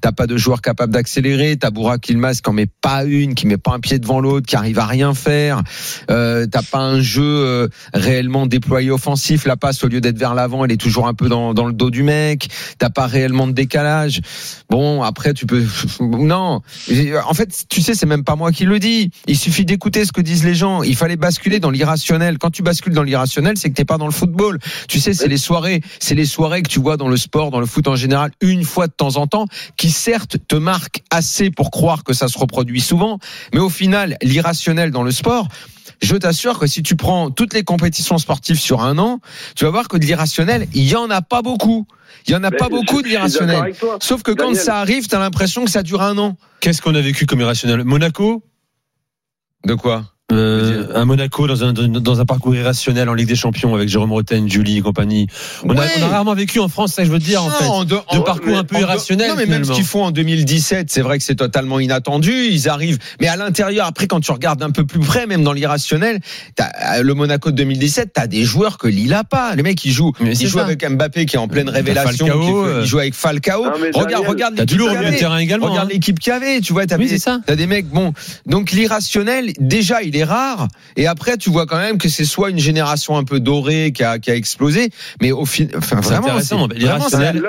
T'as 0.00 0.12
pas 0.12 0.26
de 0.26 0.36
joueur 0.36 0.60
capable 0.60 0.92
d'accélérer. 0.92 1.56
T'as 1.56 1.70
Bourak 1.70 2.08
Ilmaz 2.08 2.40
qui 2.40 2.50
en 2.50 2.52
met 2.52 2.66
pas 2.66 3.04
une, 3.04 3.34
qui 3.34 3.46
met 3.46 3.56
pas 3.56 3.72
un 3.72 3.80
pied 3.80 3.98
devant 3.98 4.20
l'autre, 4.20 4.46
qui 4.46 4.56
arrive 4.56 4.78
à 4.78 4.86
rien 4.86 5.14
faire. 5.14 5.62
Euh, 6.10 6.46
T'as 6.46 6.62
pas 6.62 6.78
un 6.78 7.00
jeu 7.00 7.22
euh, 7.22 7.68
réellement 7.92 8.46
déployé 8.46 8.90
offensif. 8.90 9.44
La 9.46 9.56
passe, 9.56 9.82
au 9.84 9.88
lieu 9.88 10.00
d'être 10.00 10.18
vers 10.18 10.34
l'avant, 10.34 10.64
elle 10.64 10.72
est 10.72 10.80
toujours 10.80 11.06
un 11.06 11.14
peu 11.14 11.28
dans, 11.28 11.54
dans 11.54 11.66
le 11.66 11.72
dos 11.72 11.90
du 11.90 12.02
mec. 12.02 12.48
T'as 12.78 12.90
pas 12.90 13.06
réellement 13.06 13.46
de 13.46 13.52
décalage. 13.52 14.20
Bon, 14.70 15.02
après, 15.02 15.34
tu 15.34 15.46
peux. 15.46 15.64
Non. 16.00 16.60
En 17.28 17.34
fait, 17.34 17.55
tu 17.68 17.82
sais, 17.82 17.94
c'est 17.94 18.06
même 18.06 18.24
pas 18.24 18.36
moi 18.36 18.52
qui 18.52 18.64
le 18.64 18.78
dis. 18.78 19.10
Il 19.26 19.36
suffit 19.36 19.64
d'écouter 19.64 20.04
ce 20.04 20.12
que 20.12 20.20
disent 20.20 20.44
les 20.44 20.54
gens. 20.54 20.82
Il 20.82 20.96
fallait 20.96 21.16
basculer 21.16 21.60
dans 21.60 21.70
l'irrationnel. 21.70 22.38
Quand 22.38 22.50
tu 22.50 22.62
bascules 22.62 22.92
dans 22.92 23.02
l'irrationnel, 23.02 23.56
c'est 23.56 23.68
que 23.68 23.74
t'es 23.74 23.84
pas 23.84 23.98
dans 23.98 24.06
le 24.06 24.12
football. 24.12 24.58
Tu 24.88 25.00
sais, 25.00 25.14
c'est 25.14 25.28
les 25.28 25.38
soirées, 25.38 25.80
c'est 25.98 26.14
les 26.14 26.26
soirées 26.26 26.62
que 26.62 26.68
tu 26.68 26.80
vois 26.80 26.96
dans 26.96 27.08
le 27.08 27.16
sport, 27.16 27.50
dans 27.50 27.60
le 27.60 27.66
foot 27.66 27.88
en 27.88 27.96
général, 27.96 28.30
une 28.40 28.64
fois 28.64 28.86
de 28.86 28.92
temps 28.92 29.16
en 29.16 29.26
temps, 29.26 29.46
qui 29.76 29.90
certes 29.90 30.36
te 30.48 30.56
marquent 30.56 31.02
assez 31.10 31.50
pour 31.50 31.70
croire 31.70 32.04
que 32.04 32.12
ça 32.12 32.28
se 32.28 32.38
reproduit 32.38 32.80
souvent, 32.80 33.18
mais 33.52 33.60
au 33.60 33.70
final, 33.70 34.16
l'irrationnel 34.22 34.90
dans 34.90 35.02
le 35.02 35.10
sport, 35.10 35.48
je 36.02 36.16
t'assure 36.16 36.58
que 36.58 36.66
si 36.66 36.82
tu 36.82 36.96
prends 36.96 37.30
toutes 37.30 37.54
les 37.54 37.64
compétitions 37.64 38.18
sportives 38.18 38.58
sur 38.58 38.82
un 38.82 38.98
an, 38.98 39.20
tu 39.54 39.64
vas 39.64 39.70
voir 39.70 39.88
que 39.88 39.96
de 39.96 40.04
l'irrationnel, 40.04 40.68
il 40.74 40.84
y 40.84 40.96
en 40.96 41.10
a 41.10 41.22
pas 41.22 41.42
beaucoup. 41.42 41.86
Il 42.26 42.32
y 42.32 42.36
en 42.36 42.42
a 42.44 42.50
pas 42.50 42.68
beaucoup 42.68 43.02
de 43.02 43.08
l'irrationnel. 43.08 43.74
Sauf 44.00 44.22
que 44.22 44.32
quand 44.32 44.54
ça 44.54 44.78
arrive, 44.78 45.08
tu 45.08 45.14
as 45.14 45.18
l'impression 45.18 45.64
que 45.64 45.70
ça 45.70 45.82
dure 45.82 46.02
un 46.02 46.18
an. 46.18 46.36
Qu'est-ce 46.60 46.82
qu'on 46.82 46.94
a 46.94 47.00
vécu 47.00 47.26
comme 47.26 47.40
irrationnel? 47.40 47.84
Monaco? 47.84 48.42
De 49.64 49.74
quoi? 49.74 50.15
Euh, 50.32 50.88
un 50.92 51.04
Monaco 51.04 51.46
dans 51.46 51.62
un, 51.62 51.72
dans 51.72 52.20
un 52.20 52.24
parcours 52.24 52.56
irrationnel 52.56 53.08
en 53.08 53.14
Ligue 53.14 53.28
des 53.28 53.36
Champions 53.36 53.76
avec 53.76 53.88
Jérôme 53.88 54.10
Roten, 54.10 54.50
Julie 54.50 54.78
et 54.78 54.80
compagnie. 54.80 55.28
On, 55.62 55.76
a, 55.78 55.84
on 56.00 56.02
a 56.02 56.08
rarement 56.08 56.34
vécu 56.34 56.58
en 56.58 56.66
France, 56.66 56.94
ça 56.94 57.04
je 57.04 57.12
veux 57.12 57.20
dire 57.20 57.44
en 57.44 57.50
fait, 57.50 57.84
de, 57.84 58.18
parcours 58.24 58.58
un 58.58 58.64
peu 58.64 58.80
irrationnel. 58.80 59.30
Non 59.30 59.36
mais 59.36 59.46
même 59.46 59.64
ce 59.64 59.70
qu'ils 59.70 59.84
font 59.84 60.02
en 60.02 60.10
2017, 60.10 60.90
c'est 60.90 61.00
vrai 61.00 61.18
que 61.18 61.24
c'est 61.24 61.36
totalement 61.36 61.78
inattendu. 61.78 62.32
Ils 62.50 62.68
arrivent, 62.68 62.98
mais 63.20 63.28
à 63.28 63.36
l'intérieur, 63.36 63.86
après 63.86 64.08
quand 64.08 64.18
tu 64.18 64.32
regardes 64.32 64.64
un 64.64 64.72
peu 64.72 64.84
plus 64.84 64.98
près, 64.98 65.28
même 65.28 65.44
dans 65.44 65.52
l'irrationnel, 65.52 66.18
le 67.00 67.14
Monaco 67.14 67.52
de 67.52 67.56
2017, 67.56 68.10
t'as 68.12 68.26
des 68.26 68.42
joueurs 68.42 68.78
que 68.78 68.88
Lille 68.88 69.14
a 69.14 69.22
pas. 69.22 69.54
Les 69.54 69.62
mecs 69.62 69.84
ils 69.84 69.92
jouent, 69.92 70.12
ils 70.20 70.48
jouent 70.48 70.58
avec 70.58 70.84
Mbappé 70.84 71.26
qui 71.26 71.36
est 71.36 71.38
en 71.38 71.46
pleine 71.46 71.68
révélation, 71.68 72.26
Falcao, 72.26 72.80
ils 72.80 72.84
jouent 72.84 72.98
avec 72.98 73.14
Falcao. 73.14 73.62
regarde, 73.94 74.26
regarde 74.26 74.58
l'équipe 74.58 74.76
qu'il 74.76 75.18
terrain 75.18 75.38
également. 75.38 75.66
Regarde 75.66 75.86
hein. 75.86 75.92
l'équipe 75.92 76.18
qu'il 76.18 76.32
y 76.32 76.36
avait, 76.36 76.60
tu 76.60 76.72
vois, 76.72 76.84
t'as 76.86 76.98
oui, 76.98 77.16
des, 77.46 77.56
des 77.56 77.66
mecs. 77.68 77.86
Bon, 77.86 78.12
donc 78.44 78.72
l'irrationnel, 78.72 79.52
déjà 79.60 80.02
il 80.02 80.15
est 80.16 80.24
rare. 80.24 80.68
Et 80.96 81.06
après, 81.06 81.36
tu 81.36 81.50
vois 81.50 81.66
quand 81.66 81.78
même 81.78 81.98
que 81.98 82.08
c'est 82.08 82.24
soit 82.24 82.50
une 82.50 82.58
génération 82.58 83.16
un 83.16 83.24
peu 83.24 83.40
dorée 83.40 83.92
qui 83.92 84.04
a, 84.04 84.18
qui 84.18 84.30
a 84.30 84.34
explosé, 84.34 84.90
mais 85.20 85.32
au 85.32 85.44
final, 85.44 85.76
enfin, 85.76 86.00
vraiment, 86.00 86.40
c'est, 86.40 86.54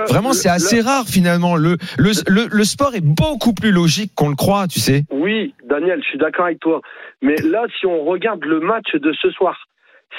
vraiment, 0.09 0.33
c'est 0.33 0.50
assez 0.50 0.81
rare 0.81 1.05
finalement. 1.07 1.55
Le, 1.55 1.77
le, 1.97 2.12
le, 2.27 2.47
le 2.50 2.63
sport 2.63 2.95
est 2.95 3.03
beaucoup 3.03 3.53
plus 3.53 3.71
logique 3.71 4.12
qu'on 4.15 4.29
le 4.29 4.36
croit, 4.36 4.67
tu 4.67 4.79
sais. 4.79 5.05
Oui, 5.12 5.53
Daniel, 5.69 6.01
je 6.03 6.09
suis 6.09 6.17
d'accord 6.17 6.45
avec 6.45 6.59
toi. 6.59 6.81
Mais 7.21 7.36
là, 7.38 7.65
si 7.79 7.86
on 7.86 8.03
regarde 8.05 8.43
le 8.43 8.59
match 8.59 8.93
de 8.93 9.13
ce 9.21 9.29
soir, 9.31 9.67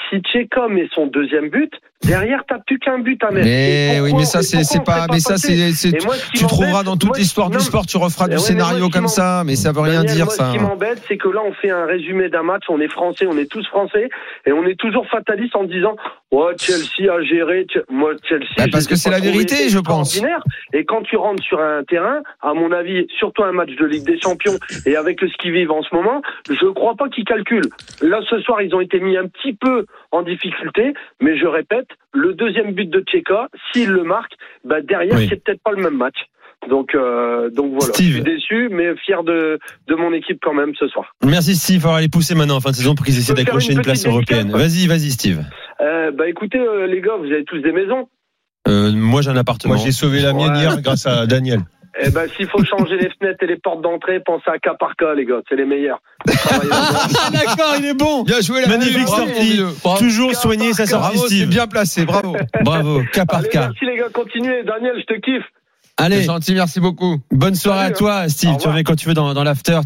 si 0.09 0.19
Tcheka 0.19 0.67
met 0.67 0.87
son 0.93 1.07
deuxième 1.07 1.49
but, 1.49 1.73
derrière 2.03 2.43
t'as 2.47 2.59
plus 2.59 2.79
qu'un 2.79 2.99
but 2.99 3.23
à 3.23 3.31
mettre. 3.31 3.45
Mais 3.45 3.99
oui, 4.01 4.13
mais 4.15 4.25
ça 4.25 4.41
c'est 4.41 4.83
pas, 4.83 5.05
mais 5.11 5.19
ça 5.19 5.37
c'est, 5.37 5.71
tu 6.33 6.45
trouveras 6.45 6.83
dans 6.83 6.97
toute 6.97 7.17
l'histoire 7.17 7.49
du 7.49 7.59
sport, 7.59 7.85
tu 7.85 7.97
referas 7.97 8.27
du 8.27 8.39
scénario 8.39 8.89
comme 8.89 9.07
ça, 9.07 9.43
mais 9.45 9.55
ça 9.55 9.71
veut 9.71 9.81
rien 9.81 10.03
dire 10.03 10.31
ça. 10.31 10.51
Ce 10.51 10.57
qui 10.57 10.63
m'embête, 10.63 11.01
c'est 11.07 11.17
que 11.17 11.29
là 11.29 11.41
on 11.45 11.53
fait 11.53 11.69
un 11.69 11.85
résumé 11.85 12.29
d'un 12.29 12.43
match, 12.43 12.63
on 12.69 12.79
est 12.79 12.87
français, 12.87 13.25
on 13.29 13.37
est 13.37 13.49
tous 13.49 13.65
français, 13.67 14.09
et 14.45 14.51
on 14.51 14.65
est 14.65 14.79
toujours 14.79 15.07
fataliste 15.07 15.55
en 15.55 15.63
disant, 15.63 15.95
ouais 16.31 16.53
Chelsea 16.57 17.11
a 17.11 17.21
géré, 17.21 17.65
moi 17.89 18.11
Chelsea. 18.27 18.45
Bah, 18.57 18.65
parce 18.71 18.87
que 18.87 18.95
c'est 18.95 19.09
la 19.09 19.19
vérité, 19.19 19.69
je 19.69 19.79
pense. 19.79 20.21
Et 20.73 20.85
quand 20.85 21.01
tu 21.01 21.17
rentres 21.17 21.43
sur 21.43 21.59
un 21.59 21.83
terrain, 21.83 22.21
à 22.41 22.53
mon 22.53 22.71
avis, 22.71 23.07
surtout 23.17 23.43
un 23.43 23.51
match 23.51 23.71
de 23.75 23.85
Ligue 23.85 24.05
des 24.05 24.19
Champions 24.19 24.57
et 24.85 24.95
avec 24.95 25.19
ce 25.19 25.37
qu'ils 25.37 25.51
vivent 25.51 25.71
en 25.71 25.81
ce 25.81 25.93
moment, 25.93 26.21
je 26.49 26.67
crois 26.67 26.95
pas 26.95 27.09
qu'ils 27.09 27.25
calculent. 27.25 27.69
Là 28.01 28.21
ce 28.29 28.39
soir, 28.41 28.61
ils 28.61 28.73
ont 28.73 28.81
été 28.81 28.99
mis 28.99 29.17
un 29.17 29.27
petit 29.27 29.53
peu 29.53 29.85
en 30.11 30.21
difficulté, 30.23 30.93
mais 31.21 31.37
je 31.37 31.45
répète, 31.45 31.87
le 32.13 32.33
deuxième 32.33 32.73
but 32.73 32.89
de 32.89 33.01
Tcheka, 33.01 33.49
s'il 33.71 33.89
le 33.89 34.03
marque, 34.03 34.33
bah 34.63 34.81
derrière, 34.81 35.17
c'est 35.19 35.43
peut-être 35.43 35.61
pas 35.63 35.71
le 35.71 35.83
même 35.83 35.97
match. 35.97 36.17
Donc, 36.67 36.93
euh, 36.93 37.49
donc 37.49 37.73
voilà. 37.79 37.93
Je 37.97 38.03
suis 38.03 38.21
déçu, 38.21 38.69
mais 38.69 38.95
fier 38.97 39.23
de, 39.23 39.59
de 39.87 39.95
mon 39.95 40.11
équipe 40.13 40.39
quand 40.41 40.53
même 40.53 40.73
ce 40.77 40.87
soir. 40.87 41.15
Merci 41.23 41.55
Steve. 41.55 41.85
On 41.87 41.93
va 41.93 42.01
les 42.01 42.09
pousser 42.09 42.35
maintenant 42.35 42.57
en 42.57 42.59
fin 42.59 42.71
de 42.71 42.75
saison 42.75 42.95
pour 42.95 43.05
qu'ils 43.05 43.17
essaient 43.17 43.33
d'accrocher 43.33 43.73
une, 43.73 43.81
place 43.81 44.05
européenne. 44.05 44.51
Vas-y, 44.51 44.87
vas-y 44.87 45.11
Steve. 45.11 45.43
Euh, 45.81 46.11
bah 46.11 46.27
écoutez 46.27 46.59
euh, 46.59 46.85
les 46.85 47.01
gars, 47.01 47.15
vous 47.17 47.25
avez 47.25 47.45
tous 47.45 47.59
des 47.59 47.71
maisons. 47.71 48.09
Euh, 48.67 48.91
moi 48.91 49.21
j'ai 49.21 49.29
un 49.29 49.37
appartement. 49.37 49.75
Moi 49.75 49.83
j'ai 49.83 49.93
sauvé 49.93 50.21
la 50.21 50.33
mienne 50.33 50.55
hier 50.55 50.81
grâce 50.81 51.05
à 51.05 51.25
Daniel. 51.25 51.61
Eh 52.01 52.09
ben, 52.11 52.27
s'il 52.35 52.47
faut 52.47 52.63
changer 52.63 52.97
les 52.97 53.09
fenêtres 53.09 53.43
et 53.43 53.47
les 53.47 53.57
portes 53.57 53.81
d'entrée, 53.81 54.19
pensez 54.19 54.49
à 54.49 54.59
cas 54.59 54.75
par 54.79 54.95
cas, 54.95 55.13
les 55.15 55.25
gars. 55.25 55.41
C'est 55.49 55.55
les 55.55 55.65
meilleurs. 55.65 56.01
Ah, 56.27 56.59
d'accord, 57.33 57.75
il 57.79 57.85
est 57.85 57.93
bon. 57.93 58.23
Bien 58.23 58.41
joué, 58.41 58.61
la 58.61 58.67
Magnifique 58.67 59.07
sortie. 59.07 59.61
Toujours 59.97 60.35
soigné 60.35 60.73
sa 60.73 60.85
sortie, 60.85 61.17
Steve. 61.17 61.49
bien 61.49 61.67
placé, 61.67 62.05
bravo. 62.05 62.35
Bravo, 62.63 63.01
cas 63.11 63.25
par 63.25 63.47
cas. 63.47 63.69
Merci, 63.69 63.85
les 63.85 63.97
gars. 63.97 64.09
Continuez. 64.13 64.63
Daniel, 64.63 64.95
je 64.99 65.13
te 65.13 65.19
kiffe. 65.19 65.45
Allez. 65.97 66.23
gentil, 66.23 66.53
merci 66.53 66.79
beaucoup. 66.79 67.17
Bonne 67.31 67.55
soirée 67.55 67.85
à 67.85 67.91
toi, 67.91 68.29
Steve. 68.29 68.55
Tu 68.57 68.67
reviens 68.67 68.83
quand 68.83 68.95
tu 68.95 69.07
veux 69.07 69.13
dans, 69.13 69.33
dans 69.33 69.43
l'after. 69.43 69.77